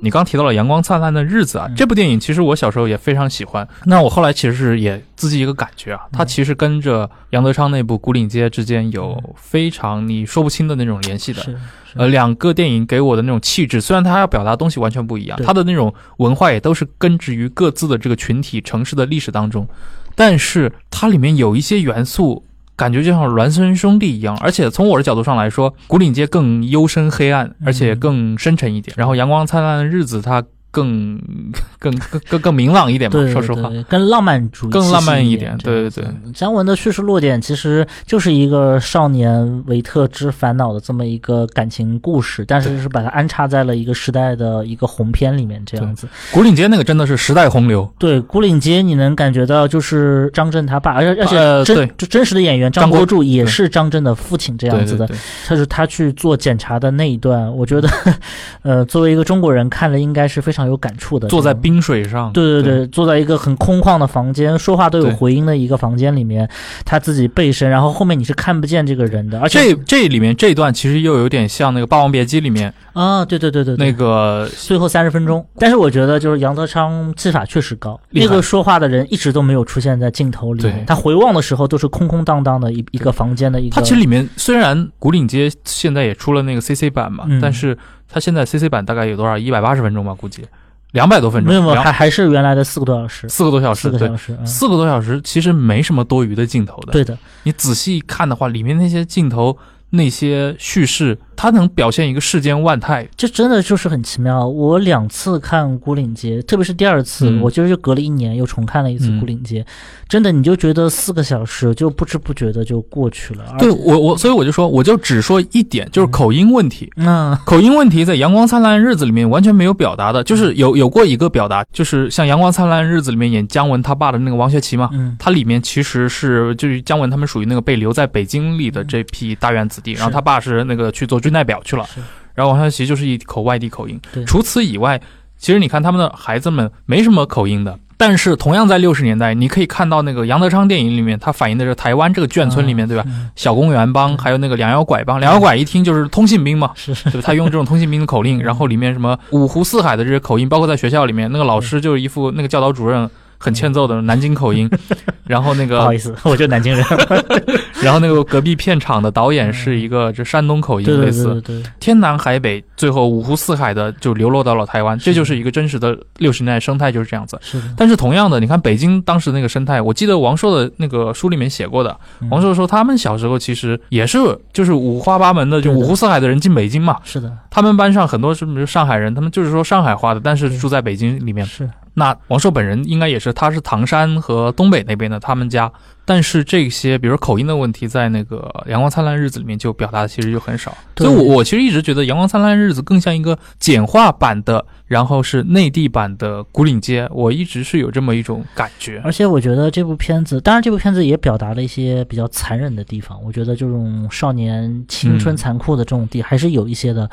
[0.00, 3.66] 你刚提到了《阳光灿烂的日子》啊，这部电影其实我小时候也非常喜欢。
[3.84, 11.42] 那我后来其实是也自己一个感觉啊，它其实跟着杨德昌那部《古岭街》之间有非常你说不清的那种联系的。
[11.42, 11.56] 是
[11.94, 19.66] 呃，两个电影给我的那种气质，虽然它要表达的东西完全不一样，它的那种文化也都是根植于各自的这个群体、城市的历史当中，
[20.14, 22.44] 但是它里面有一些元素，
[22.78, 24.34] 感觉就像孪生兄弟一样。
[24.38, 28.94] 而且从我的角度上来说，古岭街更幽深黑暗，而且更深沉一点。
[28.96, 30.42] 然后阳光灿烂的日子，它
[30.78, 31.20] 更
[31.78, 33.18] 更更更更明朗一点吧。
[33.18, 46.06] 对，说实话，更浪漫主义，更浪漫一点对对对姜文的叙事落点其实就是一个少年维特之烦恼的这么一个感情故事，但是是把它安插在了一个时代的一个红片里面，这样子。
[46.32, 47.90] 古岭街那个真的是时代洪流。
[47.98, 51.26] 对，古岭街你能感觉到就是张震他爸，而且而
[51.64, 55.08] 且真、就真实的演员张国柱也是张震的父亲这样子的。
[55.46, 57.88] 他是他去做检查的那一段，我觉得，
[58.62, 61.26] 呃，作为一个中国人看了应该是非常有感触的。
[61.28, 66.48] 坐在冰水上，对对对，坐在一个很空旷的房间，说话都有回音的一个房间里面，
[66.84, 87.76] 他自己背身，然后后面你是看不见这个人的，而且这这里面这一段其实又有点像那个《霸王别姬》里面啊，对对对对对，那个最后三十分钟，但是我觉得就是杨德昌技法确实高，那个说话的人一直都没有出现在镜头里面，他回望的时候都是空空荡荡的一一个房间的一个，他其实里面虽然古岭街现在也出了那个 CC 版嘛，嗯但是
[88.08, 89.36] 它现在 CC 版大概有多少？
[89.36, 90.44] 一百八十分钟吧，估计
[90.92, 96.92] 两百多分钟，没有没有，两还还是原来的四个多小时，四个多小时，对四个小，时，嗯四个多小时其实没什么多余的镜头的。
[96.92, 99.56] 对的，你仔细看的话，里面那些镜头、
[99.90, 103.08] 那些叙事，它能表现一个世间万态。
[103.16, 104.44] 这真的就是很奇妙。
[104.44, 109.62] 我两次看《孤岭街》，特别是第二次，嗯我就是隔了一年又重看了一次嗯《古岭街》，
[110.08, 113.54] 真的你就觉得四个小时就不知不觉的就过去了。
[113.56, 116.90] 对我，我所以我就说，我就只说一点，就是口音问题。
[116.96, 131.86] 嗯口音问题在《阳光灿烂的日子》里面完全没有表达的，就是有有过一个表达，就是像《阳光灿烂日子》里面演姜文他爸的那个王学圻嘛，嗯他里面其实是就是姜文他们属于那个被留在北京里的这批大院子弟，然后他爸是那个去做军代表去了，
[132.34, 134.00] 然后王学圻就是一口外地口音。
[134.26, 135.00] 除此以外，
[135.36, 137.78] 其实你看他们的孩子们没什么口音的。
[138.00, 143.02] 但是同样在六十年代，你可以看到那个杨德昌电影里面，他反映的是台湾这个眷村里面，对吧？
[143.08, 147.20] 嗯小公园帮，还有那个两摇拐帮，两摇拐一听就是通信兵嘛，对吧？
[147.24, 154.68] 他用这种通信兵的口令，然后里面什么五湖四海的这些口音，包括在学校里面，那个老师就是一副那个教导主任很欠揍的南京口音，
[155.24, 156.84] 然后那个不好意思， 我就南京人。
[157.80, 167.38] 然后那个隔壁片场的导演是一个就山东口音，类似对对，天南海北，最后五湖四海的就流落到了台湾，这就是一个真实的六十年代生态就是这样子。
[167.40, 167.64] 是的。
[167.76, 174.18] 但是同样的，你看北京当时那个生态，我记得王朔的那个书里面写过的，嗯王朔说他们小时候其实也是
[174.52, 176.96] 就是五花八门的，就五湖四海的人进北京嘛。
[177.04, 181.46] 是的，他们班上很多是比如上海人，他们就是说上海话的，但是住在北京里面。
[181.46, 185.70] 是那王朔本人应该也是，他是唐山和东北那边的他们家，
[186.04, 190.76] 但是这些比如口音的问题，在那个《阳光灿烂日子》里面就表达的其实就很少。
[190.96, 199.00] 所以我我其实一直觉得《阳光灿烂日子》更像一个简化版的，然后是内地版的《古岭街》，我一直是有这么一种感觉。
[199.04, 203.18] 而且我觉得这部片子，当然这部片子也表达了一些比较残忍的地方。
[203.24, 207.08] 我觉得这种少年青春嗯残酷的这种地还是有一些的。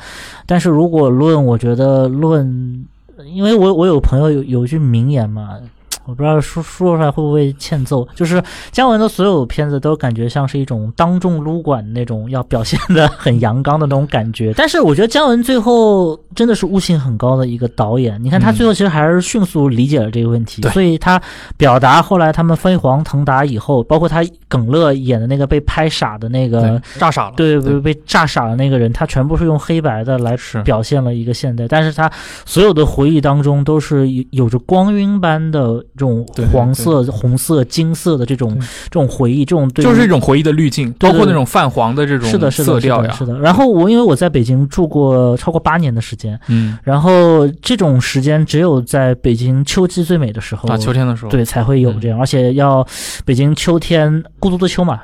[0.46, 2.86] 但是如果论，我觉得论，
[3.24, 5.58] 因为我我有朋友有有一句名言嘛，
[6.06, 8.06] 我不知道说说出来会不会欠揍。
[8.14, 14.52] 就是姜文的所有片子都感觉像是一种当众撸管那种，要表现的很阳刚的那种感觉。
[14.56, 18.22] 但是我觉得姜文最后真的是悟性很高的一个导演。
[18.22, 21.20] 你看他最后其实还是迅速理解了这个问题，对所以他
[21.56, 27.34] 表达后来他们飞黄腾达以后，包括他耿乐演的那个被拍傻的那个，炸傻了。
[27.36, 32.10] 对被被炸傻的那个人，他全部是用黑白的来表现了一个现代，但是他
[32.44, 43.12] 所有的回忆当中都是有有着光晕般的这种黄色、红色、金色的这种这种回忆，这种对就是一种回忆的滤镜，包括那种泛黄的这种是的，是的，色调呀。
[43.12, 52.86] 是的，然后我因为我在北京住过超过八年的时间，嗯，然后这种时间只有在北京秋季最美的时候，啊，秋天的时候，对才会有这样，而且要
[53.24, 55.00] 北京秋天孤独的秋嘛，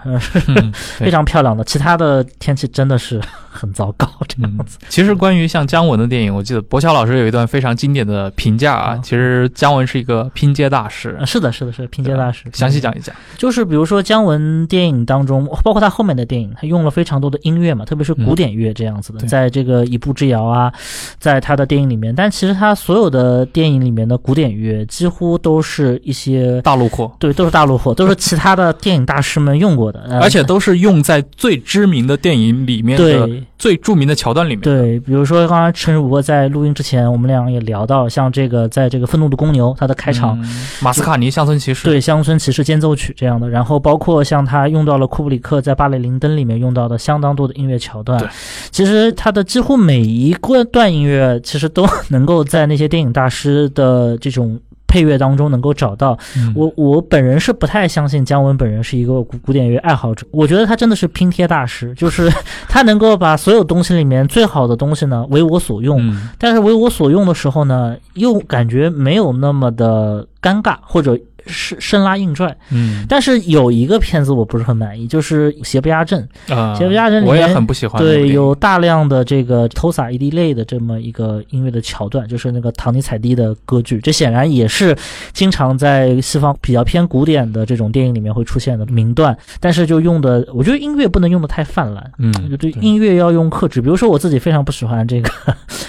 [0.98, 3.20] 非常漂亮的，其他的天气真的是
[3.52, 8.94] 很糟糕 这样嗯子。，其实关于像姜文的电影，我记得博乔老师有一段非常经典的评价啊。
[8.94, 12.44] 嗯其实姜文是一个拼接大师呃，是的，是的，是的拼接大师。
[12.52, 13.14] 详细讲一讲。
[13.36, 20.72] 就是比如说姜文电影当中，包括他后面的电影，他用了非常多的音乐嘛，特别是古典乐这样子的，嗯在这个《一步之遥》啊，
[21.18, 26.60] 在他的电影里面，但其实他所有的电影里面的古典乐几乎都是一些。
[26.62, 48.28] 大陆货，对，都是大陆货，都是其他的电影大师们用过的，呃而且都是用在最知名的电影里面的对最著名的桥段里面。，对，比如说刚才陈主播在录音之前，我们俩也聊到，像这个在这个《愤怒的公牛》它的开场，嗯马斯卡尼乡村骑士，对《乡村骑士间奏曲》这样的，然后包括像他用到了库布里克在《巴雷林登》里面用到的相当多的音乐桥段对。
[48.70, 54.60] 其实他的几乎每一个段音乐，其实都能够在那些电影大师的这种。
[54.92, 60.26] 配乐当中能够找到嗯我，我本人是不太相信姜文本人是一个古古典乐爱好者。
[60.30, 62.30] 我觉得他真的是拼贴大师， 就是
[62.68, 72.56] 他能够把所有东西里面最好的东西呢为我所用，嗯但是为我所用的时候呢，又感觉没有那么的尴尬，或者是生拉硬拽。
[72.70, 76.26] 嗯但是有一个片子我不是很满意，就是《邪不压正》。
[76.54, 84.96] 啊，邪不压正我也很不喜欢对，有大量的这个偷洒一滴泪的这么一个音乐的桥段，就是那个唐尼采蒂的歌剧，这显然也是
[85.32, 92.10] 经常在西方比较偏古典的这种电影里面会出现的名段，但是就用的，我觉得音乐不能用的太泛滥。
[92.18, 95.30] 嗯就对音乐要用克制，比如说我自己非常不喜欢这个，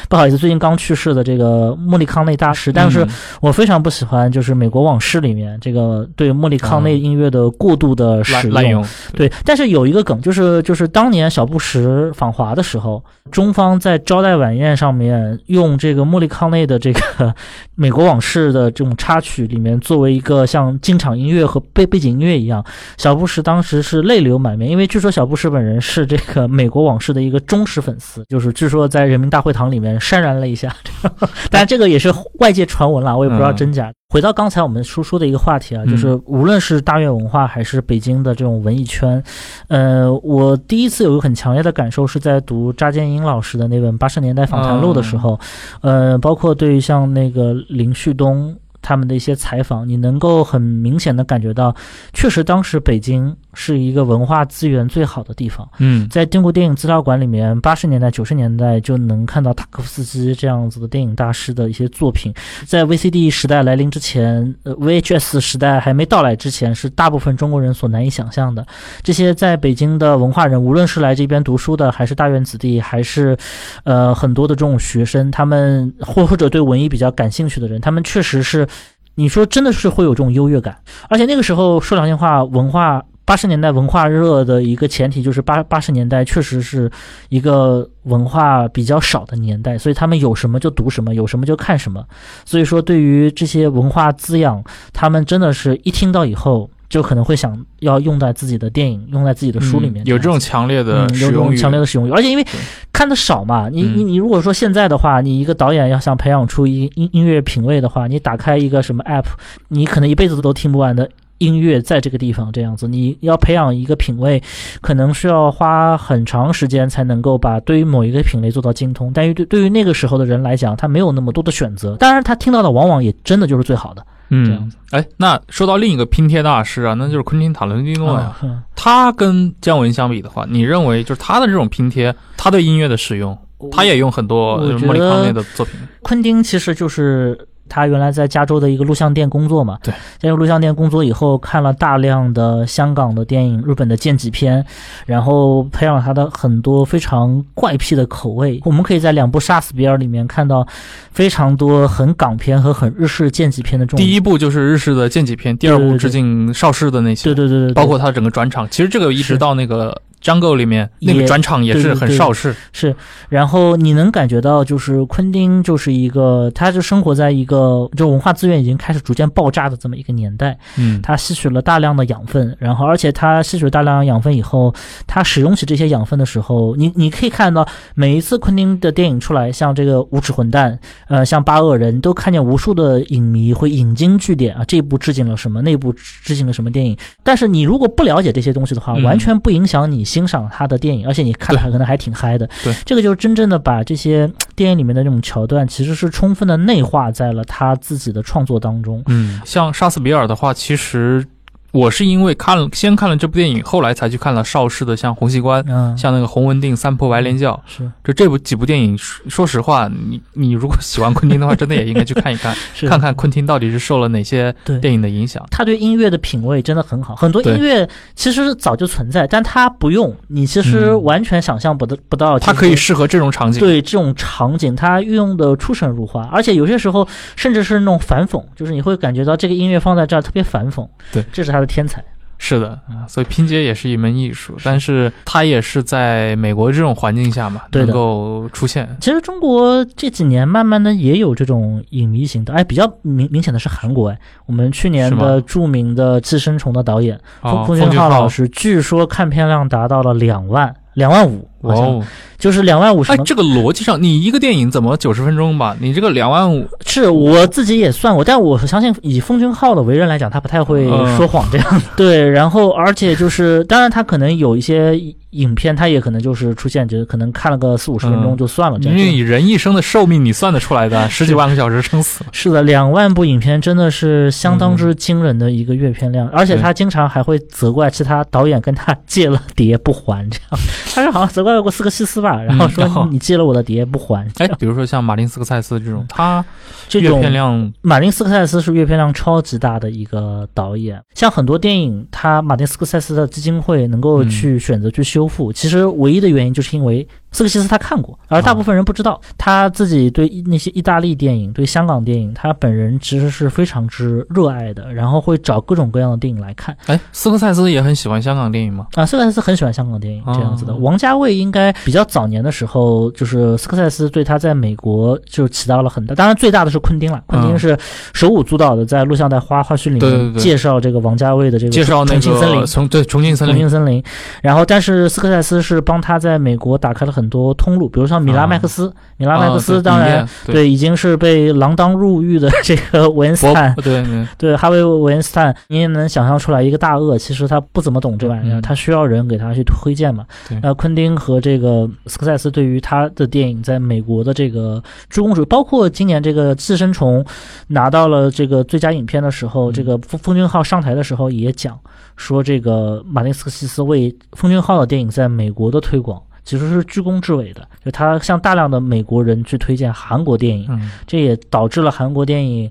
[0.08, 3.10] 不好意思，最近刚去世的这个莫里康内大师，但是嗯
[3.42, 17.00] 我非常不喜欢就是《美国往事》里面这个对莫里康内音乐的过度的使用，对，但是有一个梗，就是就是当年小布什访华的时候，中方在招待晚宴上面用这个莫里康内的这个
[17.76, 22.64] 《美国往事》的这种插曲里面作为一个像进场音乐和背背景音乐一样，
[22.98, 30.76] 小布什当时是泪流满面，因为据说小布什本人是这个《美国往事》的一个忠实粉丝，就是据说在人民大会堂里面潸然了一下，
[31.50, 33.92] 当然这个也是外界传闻啦，我也不知道真假。
[34.14, 39.24] 回到刚才我们说说的一个话题啊，嗯就是无论是大院文化还是北京的这种文艺圈，
[39.70, 45.40] 呃，我第一次有一个很强烈的感受是在读查建英老师的那本《八十年代访谈录》的时候，
[45.82, 48.56] 呃，包括对于像那个林旭东。
[48.86, 51.74] 他们的一些采访，你能够很明显的感觉到，
[52.12, 55.68] 确实当时北京是一个文化资源最好的地方。
[55.80, 62.34] 嗯在中国电影资料馆里面，八十年代、九十年代就能看到塔科夫斯基这样子的电影大师的一些作品。
[62.66, 68.66] 在 VCD 时代来临之前，呃，VHS 时代还没到来之前，是大部分中国人所难以想象的。
[69.02, 73.38] 这些在北京的文化人，无论是来这边读书的，还是大院子弟，还是
[73.84, 78.68] 呃很多的这种学生，他们或或者对文艺比较感兴趣的人，他们确实是，
[79.16, 80.78] 你说真的是会有这种优越感。
[81.10, 86.92] 而且那个时候说良心话，文化八十年代文化热的一个前提就是八八十年代确实是
[87.30, 92.06] 一个文化比较少的年代，所以他们有什么就读什么，有什么就看什么。
[92.46, 96.70] 所以说，对于这些文化滋养，他们真的是一听到以后。
[96.90, 102.46] 就可能会想要用在自己的电影、用在自己的书里面，嗯有这种强烈的嗯，有这种使用欲，强烈的使用欲，而且因为
[102.92, 109.26] 看的少嘛，你你嗯你如果说现在的话，你一个导演要想培养出音音音乐品味的话，你打开一个什么 app，
[109.70, 111.10] 你可能一辈子都听不完的。
[111.40, 114.42] 音乐在这个地方这样子，你要培养一个品味，
[114.82, 119.12] 可能需要花很长时间才能够把对于某一个品类做到精通。
[119.14, 124.06] 但于对对于那个时候的人来讲，他没有那么多的选择，当然他听到的往往也真的就是最好的。
[124.30, 128.36] 嗯这样子，哎，那说到另一个拼贴大师啊，那就是昆汀塔伦蒂诺呀。
[128.42, 133.38] 嗯他跟姜文相比的话，你认为就是他的这种拼贴，他对音乐的使用，
[133.72, 135.76] 他也用很多莫里康内的作品。
[136.02, 137.38] 昆汀其实就是
[137.70, 144.64] 他原来在加州的一个录像店工作嘛，对，在录像店工作以后，看了大量的香港的电影、日本的剑戟片，
[145.06, 148.62] 然后培养他的很多非常怪癖的口味。
[148.66, 150.68] 我们可以在两部《杀死比尔》里面看到
[151.12, 153.98] 非常多很港片和很日式剑戟片的这种。
[153.98, 158.70] 第一部就是日式的剑戟片，第二部致敬邵氏的那些，对对对对对，包括他整个转场。
[158.70, 162.56] 其实这个一直是到那个 Jungle 里面，那个转场也是很邵氏。
[162.72, 162.96] 是，
[163.28, 170.58] 然后你能感觉到，就是昆汀就是一个，他就生活在一个就文化资源已经开始逐渐爆炸的这么一个年代。
[170.78, 174.74] 嗯，他吸取了大量的养分，然后而且他吸取大量养分以后，
[175.06, 180.72] 他使用起这些养分的时候，你你可以看到每一次昆汀的电影出来，像这个《无耻混蛋》，
[181.10, 185.94] 呃，像《八恶人》，都看见无数的影迷会引经据典啊，这部致敬了什么，那部
[186.24, 186.98] 致敬了什么电影。
[187.24, 192.48] 但是你如果不了解这些东西的话，嗯完全不影响你欣赏他的电影，而且你看的还可能还挺嗨的。
[192.64, 199.02] 对，这个就是真正的把这些 电影里面的这种桥段，其实是充分的内化在了他自己的创作当中。
[199.08, 201.26] 嗯，像莎士比尔的话，其实
[201.74, 205.62] 我是因为看了先看了这部电影，后来才去看了邵氏的像《洪熙官》。
[205.68, 212.56] 嗯，像那个《洪文定三破白莲教》，是就这部几部电影，说说实话，你你如果喜欢昆汀的话，真的也应该去看一看，
[212.88, 215.44] 看看昆汀到底是受了哪些电影的影响。
[215.50, 222.38] 他对音乐的品味真的很好，很多音乐其实早就存在，但他不用，你其实嗯完全想象不得不到。
[222.38, 223.60] 它可以适合这种场景。
[223.60, 230.88] 对这种场景，他运用的出神入化，而且有些时候甚至是那种反讽，就是你会感觉到这个音乐放在这儿特别反讽。
[231.12, 232.04] 对，这是他的天才。
[232.40, 238.98] 是的，啊所以拼接也是一门艺术，但是它也是在美国这种环境下嘛，能够出现。
[239.00, 248.10] 其实中国这几年慢慢的也有这种影迷型的，哎，比较明明显的是韩国哎，我们去年的著名的《寄生虫》的导演哦奉俊昊。
[248.10, 252.04] 老师，据说看片量达到了两万两万五，好像哦，
[252.38, 253.22] 就是两万五什么，？
[253.22, 255.76] 哎这个逻辑上，你一个电影怎么九十分钟吧？
[255.80, 261.82] 你这个两万五，是我自己也算过，但我相信以奉俊昊的为人来讲，他不太会嗯说谎这样。
[261.96, 265.00] 对，然后而且就是，当然他可能有一些
[265.32, 269.06] 影片，他也可能就是出现，就是可能看了个四五十分钟嗯就算了这样因。
[269.06, 272.30] 为以人一生的寿命你算得出来的，十几万个小时撑死了。
[272.32, 280.62] 是的，两万部影片真的是相当之惊人的一个阅片量，而且他经常还会责怪其他导演跟他 借了碟不还，这样。
[280.94, 286.44] 他是好像责怪过斯科西斯吧，然后说你借了我的碟不还，哎，比如说像马丁斯科塞斯这种，他
[286.88, 306.76] 这种阅片量马丁斯科塞斯是阅片量超级大的一个导演，像很多电影，他马丁斯科塞斯的基金会能够去选择去修复，其实唯一的原因就是因为斯科西斯他看过，而大部分人不知道，他自己对那些意大利电影、对香港电影，他本人其实是非常之热爱的，然后会找各种各样的电影来看。
[306.86, 308.88] 哎，斯科塞斯也很喜欢香港电影吗？
[308.94, 310.74] 啊，斯科塞斯很喜欢香港电影这样子的。
[310.74, 317.24] 哦王家卫应该比较早年的时候，就是斯科塞斯对他在美国就起到了很大，当然最大的是昆汀了。
[317.26, 317.78] 昆汀嗯是
[318.14, 322.68] 手舞足蹈的在录像带花花絮里面介绍这个王家卫的这个介绍那重庆森林个。
[322.68, 324.04] 重对重庆森林重庆，森林，
[324.42, 330.54] 然后但是斯科塞斯是帮他在美国打开了很多通路，比如像米拉啊麦克斯，米拉麦克斯当然、对。
[330.54, 333.76] 对已经是被锒铛入狱的这个韦恩斯坦，
[334.38, 338.62] 对哈维·韦恩斯坦，你也能想象出来，一个大鳄其实他不怎么懂这玩意儿，嗯。
[338.62, 340.26] 他需要人给他去推荐嘛。
[340.62, 347.24] 那昆汀和这个斯科塞斯对于他的电影在美国的这个助攻主，包括今年这个《寄生虫》
[347.68, 349.74] 拿到了这个最佳影片的时候，嗯。
[349.74, 351.78] 这个奉奉俊昊上台的时候也讲
[352.16, 356.22] 说，这个马丁斯科西斯为奉俊昊的电影在美国的推广。
[356.44, 362.70] 其实是居功至伟的，就他向大量的美国人去推荐韩国电影，嗯这也导致了韩国电影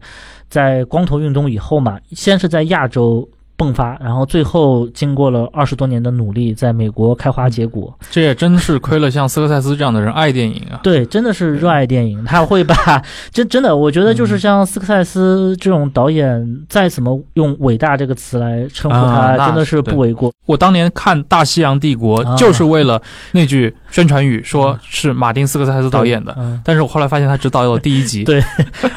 [0.48, 7.96] 在光头运动以后嘛，先是在亚洲迸发，然后最后经过了二十多年的努力，在美国开花结果。
[8.10, 10.80] 这也真是亏了像斯科塞斯这样的人爱电影啊。
[10.82, 12.74] 对，真的是热爱电影，他会把
[13.30, 20.32] 真 真的，我觉得就是像斯科塞斯这种导演，再怎么用伟大这个词来称呼他，啊真的是不为过。
[20.46, 23.00] 我当年看《大西洋帝国啊》就是为了
[23.30, 26.34] 那句宣传语，说是马丁斯科塞斯导演的。
[26.36, 28.24] 嗯，但是我后来发现他只导演了第一集。
[28.24, 28.42] 对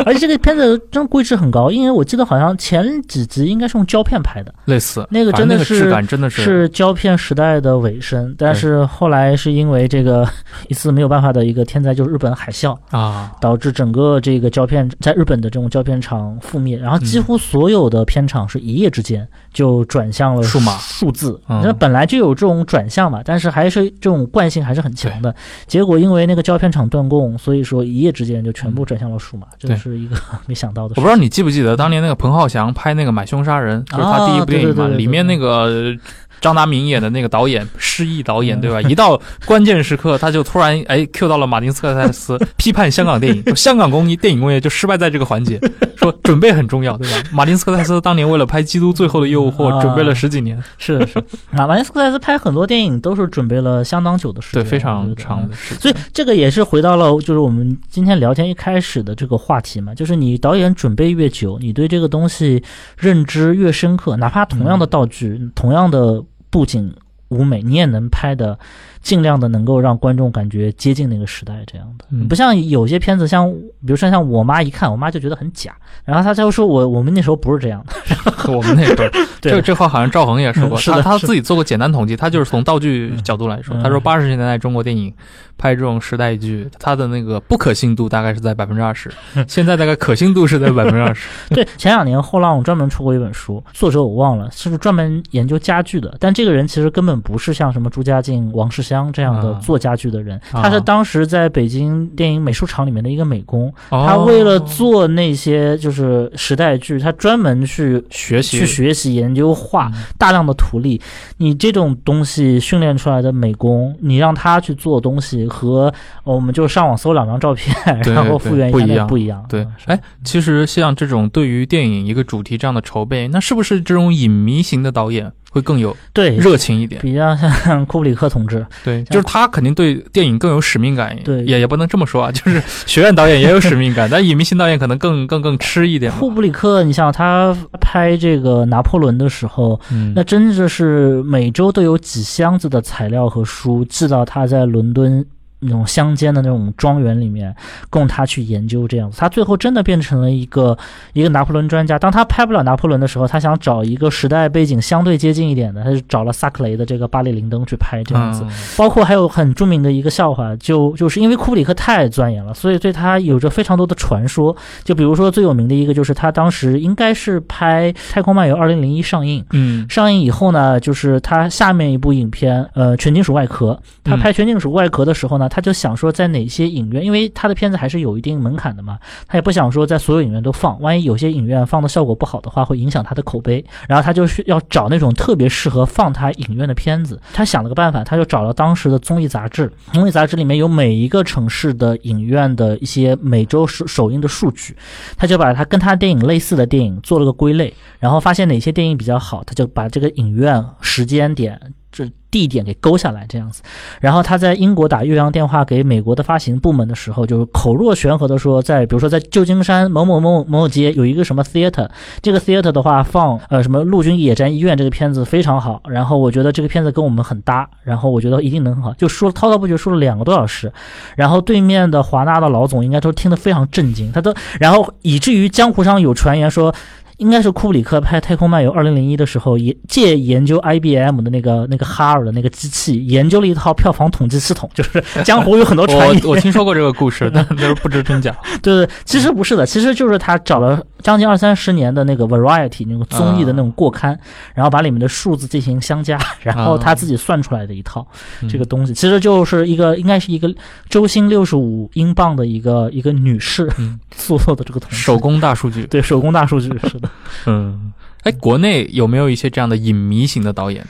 [0.06, 4.55] 而且这个片子真的贵质很高，因为我记得好像前几集应该是用胶片拍的。
[4.64, 10.28] 类似那个真的是质感真的是胶片时代的尾声，但是后来是因为这个
[10.70, 21.40] 一次没有办法的一个天灾，就是日本海啸，啊，导致整个这个胶片在日本的这种胶片厂覆灭，然后几乎所有的片场是一夜之间就转向了数码数字。
[21.50, 25.34] 嗯那本来就有这种转向嘛，但是还是这种惯性还是很强的。
[25.68, 31.00] 结果因为那个胶片厂断供，所以说一夜之间就全部转向了数码，这对是一个 没想到的事。
[31.00, 35.96] 我不知道你记不记得当年那个彭浩翔拍那个《买凶杀人》，就是他第一部电影嘛，啊对对对对对里面那个
[36.42, 38.82] 张达明演的那个导演，失忆导演，对吧？
[38.84, 45.60] 一到关键时刻，他就突然哎 Q 到了马丁斯科塞斯， 批判香港电影，说 香港工业电影工业就失败在这个环节，
[45.96, 47.30] 说准备很重要，对吧？
[47.32, 49.82] 马丁斯科塞斯当年为了拍《基督最后的诱惑》，啊。
[49.82, 51.20] 准备了十几年，是是。
[51.52, 55.82] 啊，马丁斯科塞斯拍很多电影都是准备了相当久的时间，对，非常长的时间。
[55.82, 62.64] 所以这个也是回到了就是我们今天聊天一开始的这个话题嘛，就是你导演准备越久，你对这个东西
[62.98, 66.24] 认知越深刻，哪怕同样的道具、同样的
[66.56, 66.90] 布景
[67.28, 68.58] 舞美，你也能拍的
[69.02, 72.30] 尽量的能够让观众感觉接近那个时代这样的，嗯。
[72.30, 75.76] 不像有些片子像比如说像我妈一看，我妈就觉得很假，
[76.06, 77.94] 然后她就说我我们那时候不是这样的，
[78.56, 79.10] 我们那时候，
[79.42, 79.52] 对。
[79.52, 85.14] 这这话好像赵恒也说过，嗯 是的他他自己做过简单统计，他就是从道具角度来说，嗯他说八十年代中国电影
[85.58, 89.12] 拍这种时代剧，它的那个不可信度大概是在百分之二十，
[89.48, 91.28] 现在大概可信度是在百分之二十。
[91.56, 96.16] 对，前两年后浪专门出过一本书，作者我忘了，是不是专门研究家具的？
[96.20, 111.02] 但这个人其实根本不是像什么朱家靖、王世襄这样的啊做家具的人，啊他是当时在北京电影美术厂里面的一个美工，他他为了做那些就是时代剧，他专门去学习去学习研究画嗯大量的图例。
[111.38, 115.94] 你这种东西训练出来的美工，你让他去做东西和
[116.24, 117.76] 呃我们就上网搜两张照片，
[118.14, 119.44] 然后复原一样那不一样。
[119.48, 127.02] 对哎，其实像这种对于电影一个主题这样的筹备，那是不是这种影迷型的导演会更有对，热情一点？
[127.02, 128.66] 比较像库布里克同志。
[128.84, 131.16] 对，就是他肯定对电影更有使命感。
[131.24, 136.12] 对也也不能这么说啊， 就是学院导演也有使命感，但影迷型导演可能更更更吃一点。
[136.12, 145.26] 库布里克，你像他拍这个拿破仑的时候，嗯那真的是每周都有几箱子的材料和书寄到他在伦敦
[145.66, 147.54] 那种乡间的那种庄园里面，
[147.90, 149.20] 供他去研究这样子。
[149.20, 150.78] 他最后真的变成了一个
[151.14, 152.00] 一个拿破仑专家。
[152.00, 158.44] 当他拍不了拿破仑的时候，他想找一个时代背景相对接近一点的，他就找了萨克雷的这个《巴黎灵灯》去拍这样子。
[158.44, 164.56] 嗯包括还有很著名的一个笑话，就就是因为库布里克太钻研了，所以对他有着非常多的传说。
[164.84, 173.74] 就比如说最有名的一个，就是他当时应该是拍《太空漫游2001》上映，嗯上映以后呢，就是他下面一部影片，呃，《全金属外壳》。
[174.04, 183.64] 他嗯拍《全金属外壳》的时候呢，他就想说在哪些影院，因为他的片子还是有一定门槛的嘛，他也不想说在所有影院都放，万一有些影院放的效果不好的话，会影响他的口碑。
[183.88, 187.18] 然后他就是要找那种特别适合放他影院的片子。
[187.32, 194.76] 他想了个办法，他就找了当时的综艺杂志，综艺杂志里面有每一个城市的影院的一些每周首首映的数据，
[195.16, 201.58] 他就把他跟他电影类似的电影做了个归类，然后发现哪些电影比较好，他就把这个影院时间点。
[201.96, 203.64] 这地点给勾下来这样子，
[204.02, 211.90] 然后他在英国打越洋电话给美国的发行部门的时候，就是口若悬河的说，在比如说在旧金山某某某某某街有一个什么 theater，
[212.22, 220.70] 这个 theater 的话放呃什么陆军野战医院这个片子非常好，然后我觉得这个片子跟我们很搭，然后我觉得一定能很好，就说滔滔不绝说了两个多小时，
[221.16, 226.76] 然后对面的华纳的老总应该都听得非常震惊，他都然后以至于江湖上有传言说。
[227.18, 236.22] 应该是库布里克拍《太空漫游2001》的时候，也借研究 IBM 的那个那个哈尔的那个机器，研究了一套票房统计系统， 就是江湖有很多传言。
[236.24, 238.36] 我我听说过这个故事， 但就是不知真假。
[238.62, 244.20] 对对，其实不是的，其实就是他找了将近二三十年的那个 Variety 那个综艺的那种过刊，
[244.54, 248.06] 然后把里面的数字进行相加， 然后他自己算出来的一套、
[248.42, 250.54] 嗯这个东西，其实就是一个应该是一个
[250.90, 257.05] 周薪六十五英镑的一个一个女士嗯做的这个统计，手工大数据，对手工大数据是的。
[257.46, 260.86] 嗯，哎，国内有没有一些这样的影迷型的导演？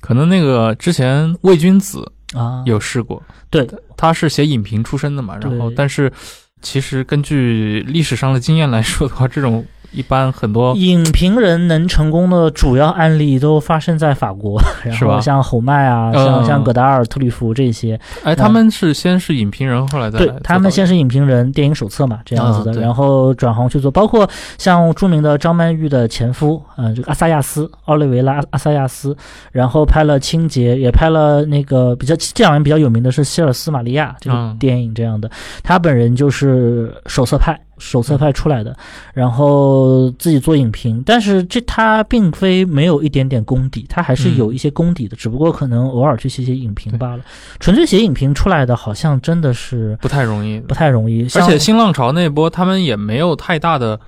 [0.00, 3.66] 可能那个之前魏君子啊，有试过，对，
[3.96, 6.12] 他是写影评出身的嘛，然后但是
[6.60, 9.64] 其实根据历史上的经验来说的话，这种
[9.94, 15.14] 一般很多影评人能成功的主要案例都发生在法国， 然是吧？
[15.14, 16.24] 后像侯麦啊，嗯。
[16.24, 29.16] 像像葛达尔、特吕弗这些，哎，他们是先是影评人，后来再对他们先是是影评人，电影手册嘛这样子的，然后转行去做，包括像著名的张曼玉的前夫，嗯、这个阿萨亚斯，奥利维拉阿萨亚斯，
[29.52, 34.56] 然后拍了《清洁》，也拍了那个比较这两人比较有名的是希尔斯玛利亚这个嗯。
[34.58, 35.30] 电影这样的，
[35.62, 37.58] 他本人就是手册派。
[37.78, 38.76] 手册派出来的，
[39.12, 47.22] 然后自己做影评，但是这他并非没有一点点功底，他还是有一些功底的，只不过可能偶尔去写写影评罢了。
[47.58, 51.24] 纯粹写影评出来的，好像真的是不太容易不太容易。
[51.34, 53.98] 而且新浪潮那波，他们也没有太大的，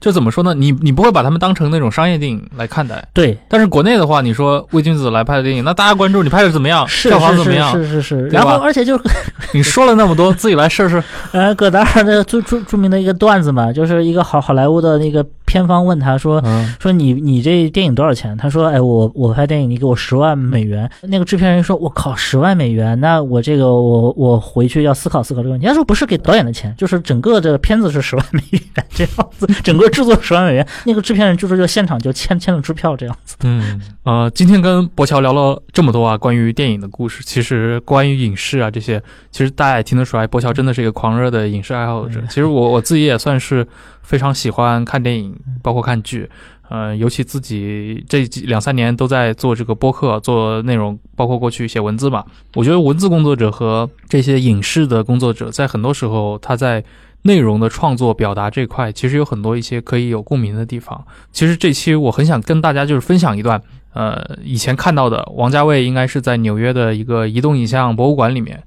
[0.00, 0.54] 就怎么说呢？
[0.54, 3.06] 你你不会把他们当成那种商业电影来看待。
[3.12, 7.72] 对，但是国内的话，你说魏君子来拍的电影，那大家关注你拍的怎么样，票房怎么样？
[7.72, 8.26] 是是是。
[8.28, 9.04] 然后而且就是
[9.52, 11.02] 你说了那么多，自己来试试。
[11.32, 18.36] 呃，葛达尔的最著著名的一个段子嘛，就是一个好好莱坞的那个片方问他说嗯说你你这电影多少钱？
[18.36, 20.90] 他说哎我我拍电影你给我十万美元。
[21.02, 25.66] 那个制片人说我靠十万美元，那我这个我我回去要思考思考这个问题。
[25.66, 28.60] 他说不是给导演的钱，就是整个这个片子是十万美元
[28.90, 30.66] 这样子， 整个制作十万美元。
[30.84, 33.36] 那个制片人就是就现场就签签了支票这样子。
[33.44, 39.00] 嗯，呃，今天跟博乔聊了这么多啊，关于电影的故事，其实关于影视啊这些，
[39.30, 42.20] 其实大家也听得出来，博乔真的是一个狂热的影视爱好者。
[42.20, 43.66] 嗯其实我我自己也算是
[44.06, 46.30] 非常喜欢看电影，包括看剧。
[46.68, 52.24] 呃，尤其自己这几两三年都在做这个播客，做内容，包括过去写文字嘛。
[52.54, 56.82] 我觉得文字工作者和这些影视的工作者，在很多时候他在
[57.22, 61.04] 内容的创作表达这块，其实有很多一些可以有共鸣的地方。
[61.30, 63.62] 其实这期我很想跟大家就是分享一段，
[63.92, 68.60] 呃，以前看到的王家卫应该是在纽约的一个移动影像博物馆里面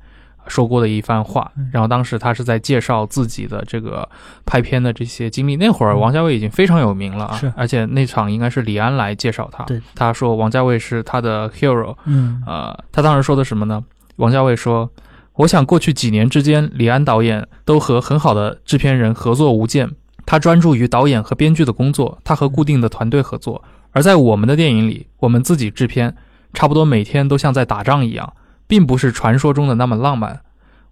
[0.49, 1.69] 说过的一番话嗯。
[1.71, 4.09] 然后当时他是在介绍自己的这个
[4.45, 5.55] 拍片的这些经历。
[5.55, 9.63] 那会儿嗯王家卫已经非常有名了啊是，而且那场应该是李安来介绍他。
[9.63, 11.95] 对，他说王家卫是他的 hero。
[12.05, 13.81] 嗯呃，他当时说的什么呢？
[14.17, 14.89] 王家卫说
[15.37, 19.89] ：“我想过去几年之间，李安导演都和很好的制片人合作无间。
[20.25, 23.63] 他专注于导演和编剧的工作，他和固定的团队合作。
[23.91, 26.15] 而在我们的电影里，我们自己制片，
[26.53, 28.33] 差不多每天都像在打仗一样，
[28.69, 30.41] 并不是传说中的那么浪漫。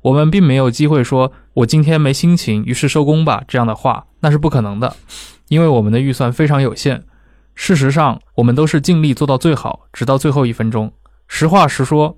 [0.01, 4.95] 我们并没有机会说‘我今天没心情，于是收工吧’这样的话，那是不可能的，
[5.49, 7.03] 因为我们的预算非常有限。
[7.53, 10.91] 事实上，我们都是尽力做到最好，直到最后一分钟。
[11.27, 12.17] 实话实说，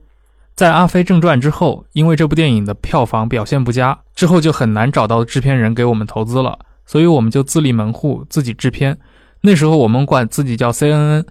[0.56, 8.98] 在《阿飞正传》之后，因为这部电影的票房表现不佳，之后就很难找到制片人给我们投资了，所以我们就自立门户，自己制片。
[9.42, 11.26] 那时候我们管自己叫 CNN，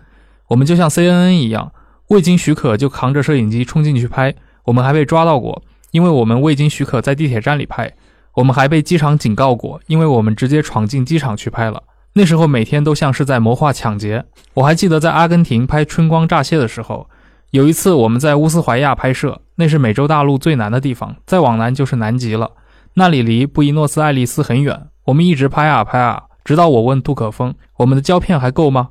[0.49, 1.71] 我们就像 CNN 一样，
[2.09, 4.35] 未经许可就扛着摄影机冲进去拍。
[4.65, 7.93] 我们还被抓到过，因为我们未经许可在地铁站里拍。
[8.35, 11.83] 我们还被机场警告过，因为我们直接闯进机场去拍了。
[12.13, 14.25] 那时候每天都像是在谋划抢劫。
[14.55, 17.09] 我还记得在阿根廷拍《春光乍泄》的时候，
[17.51, 22.51] 有一次我们在乌斯怀亚拍摄，那是美洲大陆最南的地方，再往南就是南极了。
[22.95, 28.89] 那里离布宜诺斯艾利斯很远，我们一直拍啊拍啊，直到我问杜可风：“我们的胶片还够吗？”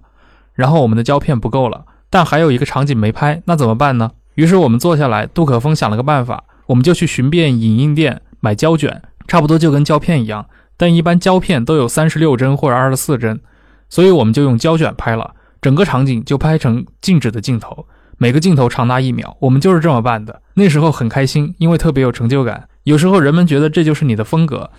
[0.54, 4.12] 然后我们的胶片不够了，但还有一个场景没拍，那怎么办呢？
[4.36, 10.46] 于是我们坐下来，杜可风想了个办法，我们就去寻遍影印店买胶卷，差不多就跟胶片一样，
[10.78, 13.40] 但一般胶片都有三十六帧或者二十四帧，
[13.90, 20.42] 所以我们就用胶卷拍了，整个场景就拍成静止的镜头，每个镜头长达一秒，我们就是这么办的。
[20.54, 22.68] 那时候很开心，因为特别有成就感。
[22.84, 24.70] 有时候人们觉得这就是你的风格，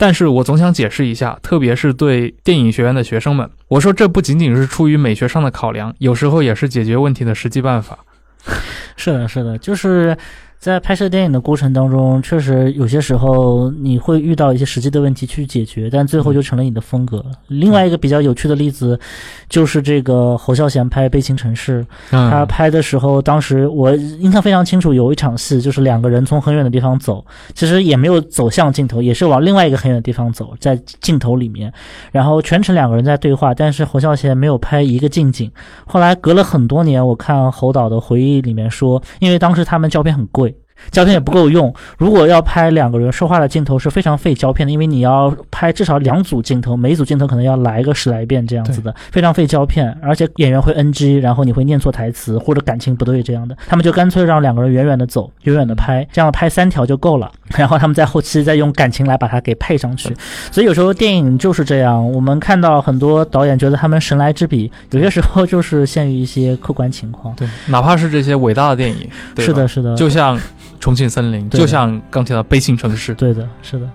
[0.00, 7.98] 但是我总想解释一下，特别是对电影学院的学生们，我说这不仅仅是出于美学上的考量，有时候也是解决问题的实际办法。
[8.96, 10.16] 是的，是的，就是
[10.60, 17.24] 在拍摄电影的过程当中，确实有些时候你会遇到一些实际的问题去解决，但最后就成了你的风格。
[17.48, 19.00] 另外一个比较有趣的例子，
[19.48, 27.24] 就是这个侯孝贤拍《悲情城市》，他嗯，拍的时候，当时我印象非常清楚，有一场戏就是两个人从很远的地方走，
[27.54, 31.72] 其实也没有走向镜头，也是往另外一个很远的地方走，在镜头里面，
[32.12, 35.50] 然后全程两个人在对话，但是侯孝贤没有拍一个近景。
[35.86, 40.49] 后来隔了很多年，我看侯导的回忆里面说，因为当时他们胶片很贵。
[40.90, 60.14] 胶片也不够用，如果要拍两个人说话的镜头是非常费胶片的，因为你要拍至少两组镜头，每一组镜头可能要来个十来遍这样子的，非常费胶片，而且演员会 NG，然后你会念错台词或者感情不对这样的，他们就干脆让两个人远远的走，远远的拍，这样拍三条就够了， 然后他们在后期再用感情来把它给配上去。
[60.50, 67.34] 所以有时候电影就是这样，我们看到很多导演觉得他们神来之笔，有些时候就是限于一些客观情况。
[67.36, 70.36] 对，哪怕是这些伟大的电影，对是的，，是的，就像
[70.80, 73.88] 《重庆森林》，就像刚提到《悲情城市》，对的，是的，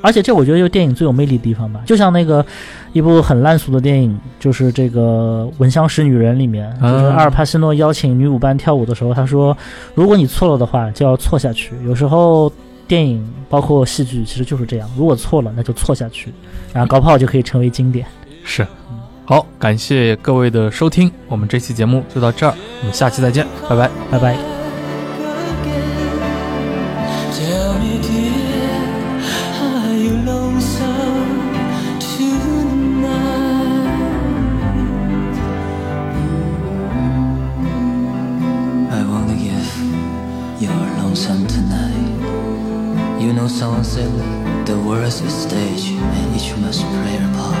[0.00, 1.80] 而且这我觉得就是电影最有魅力的地方吧。
[1.84, 2.44] 就像那个
[2.92, 9.56] 一部很烂俗的电影，就是这个《闻香识女人》里面，嗯就是阿尔帕西诺邀请女舞伴跳舞的时候，他说
[9.94, 12.50] ：“如果你错了的话，就要错下去。”有时候
[12.86, 16.32] 电影包括戏剧其实就是这样，如果错了，那就错下去，
[16.72, 18.06] 然后搞不好就可以成为经典。
[18.44, 18.66] 是。
[19.24, 23.90] 好，感谢各位的收听，我们这期节目就到这儿，我们下期再见，拜拜。
[24.10, 24.57] 拜拜。
[43.58, 44.12] Someone said
[44.66, 47.58] the world's a stage and each must play a part.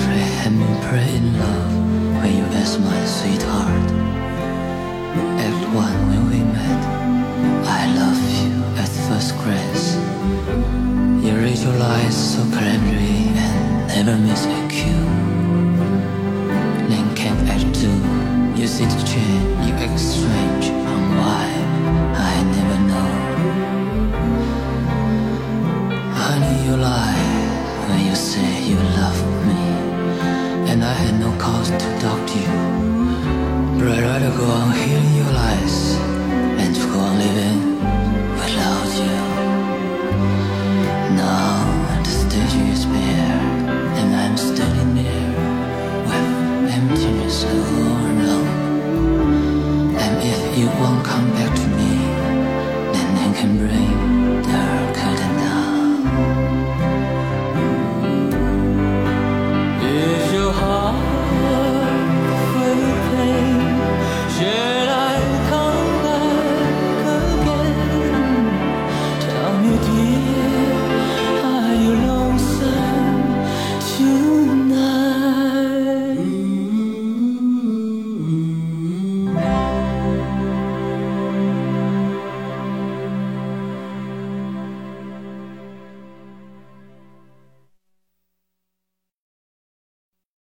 [0.00, 0.56] Pray and
[0.88, 1.72] pray in love
[2.22, 3.88] when you ask my sweetheart.
[5.44, 6.82] Act one when we met,
[7.68, 9.96] I love you at first glance.
[11.22, 15.04] You read your lies so cleverly and never miss a cue.
[16.88, 17.98] Then came act two,
[18.58, 21.44] you see the change, you exchange and why
[22.16, 23.19] I never know.
[26.40, 27.20] You lie
[27.88, 29.62] when you say you love me,
[30.70, 32.48] and I had no cause to doubt you.
[33.76, 35.78] But I'd rather go on hearing your lies
[36.62, 37.60] and go on living
[38.40, 39.18] without you.
[41.20, 43.40] Now the stage is bare,
[43.98, 45.30] and I'm standing there
[46.08, 48.48] with emptiness all around.
[50.04, 51.49] And if you won't come back.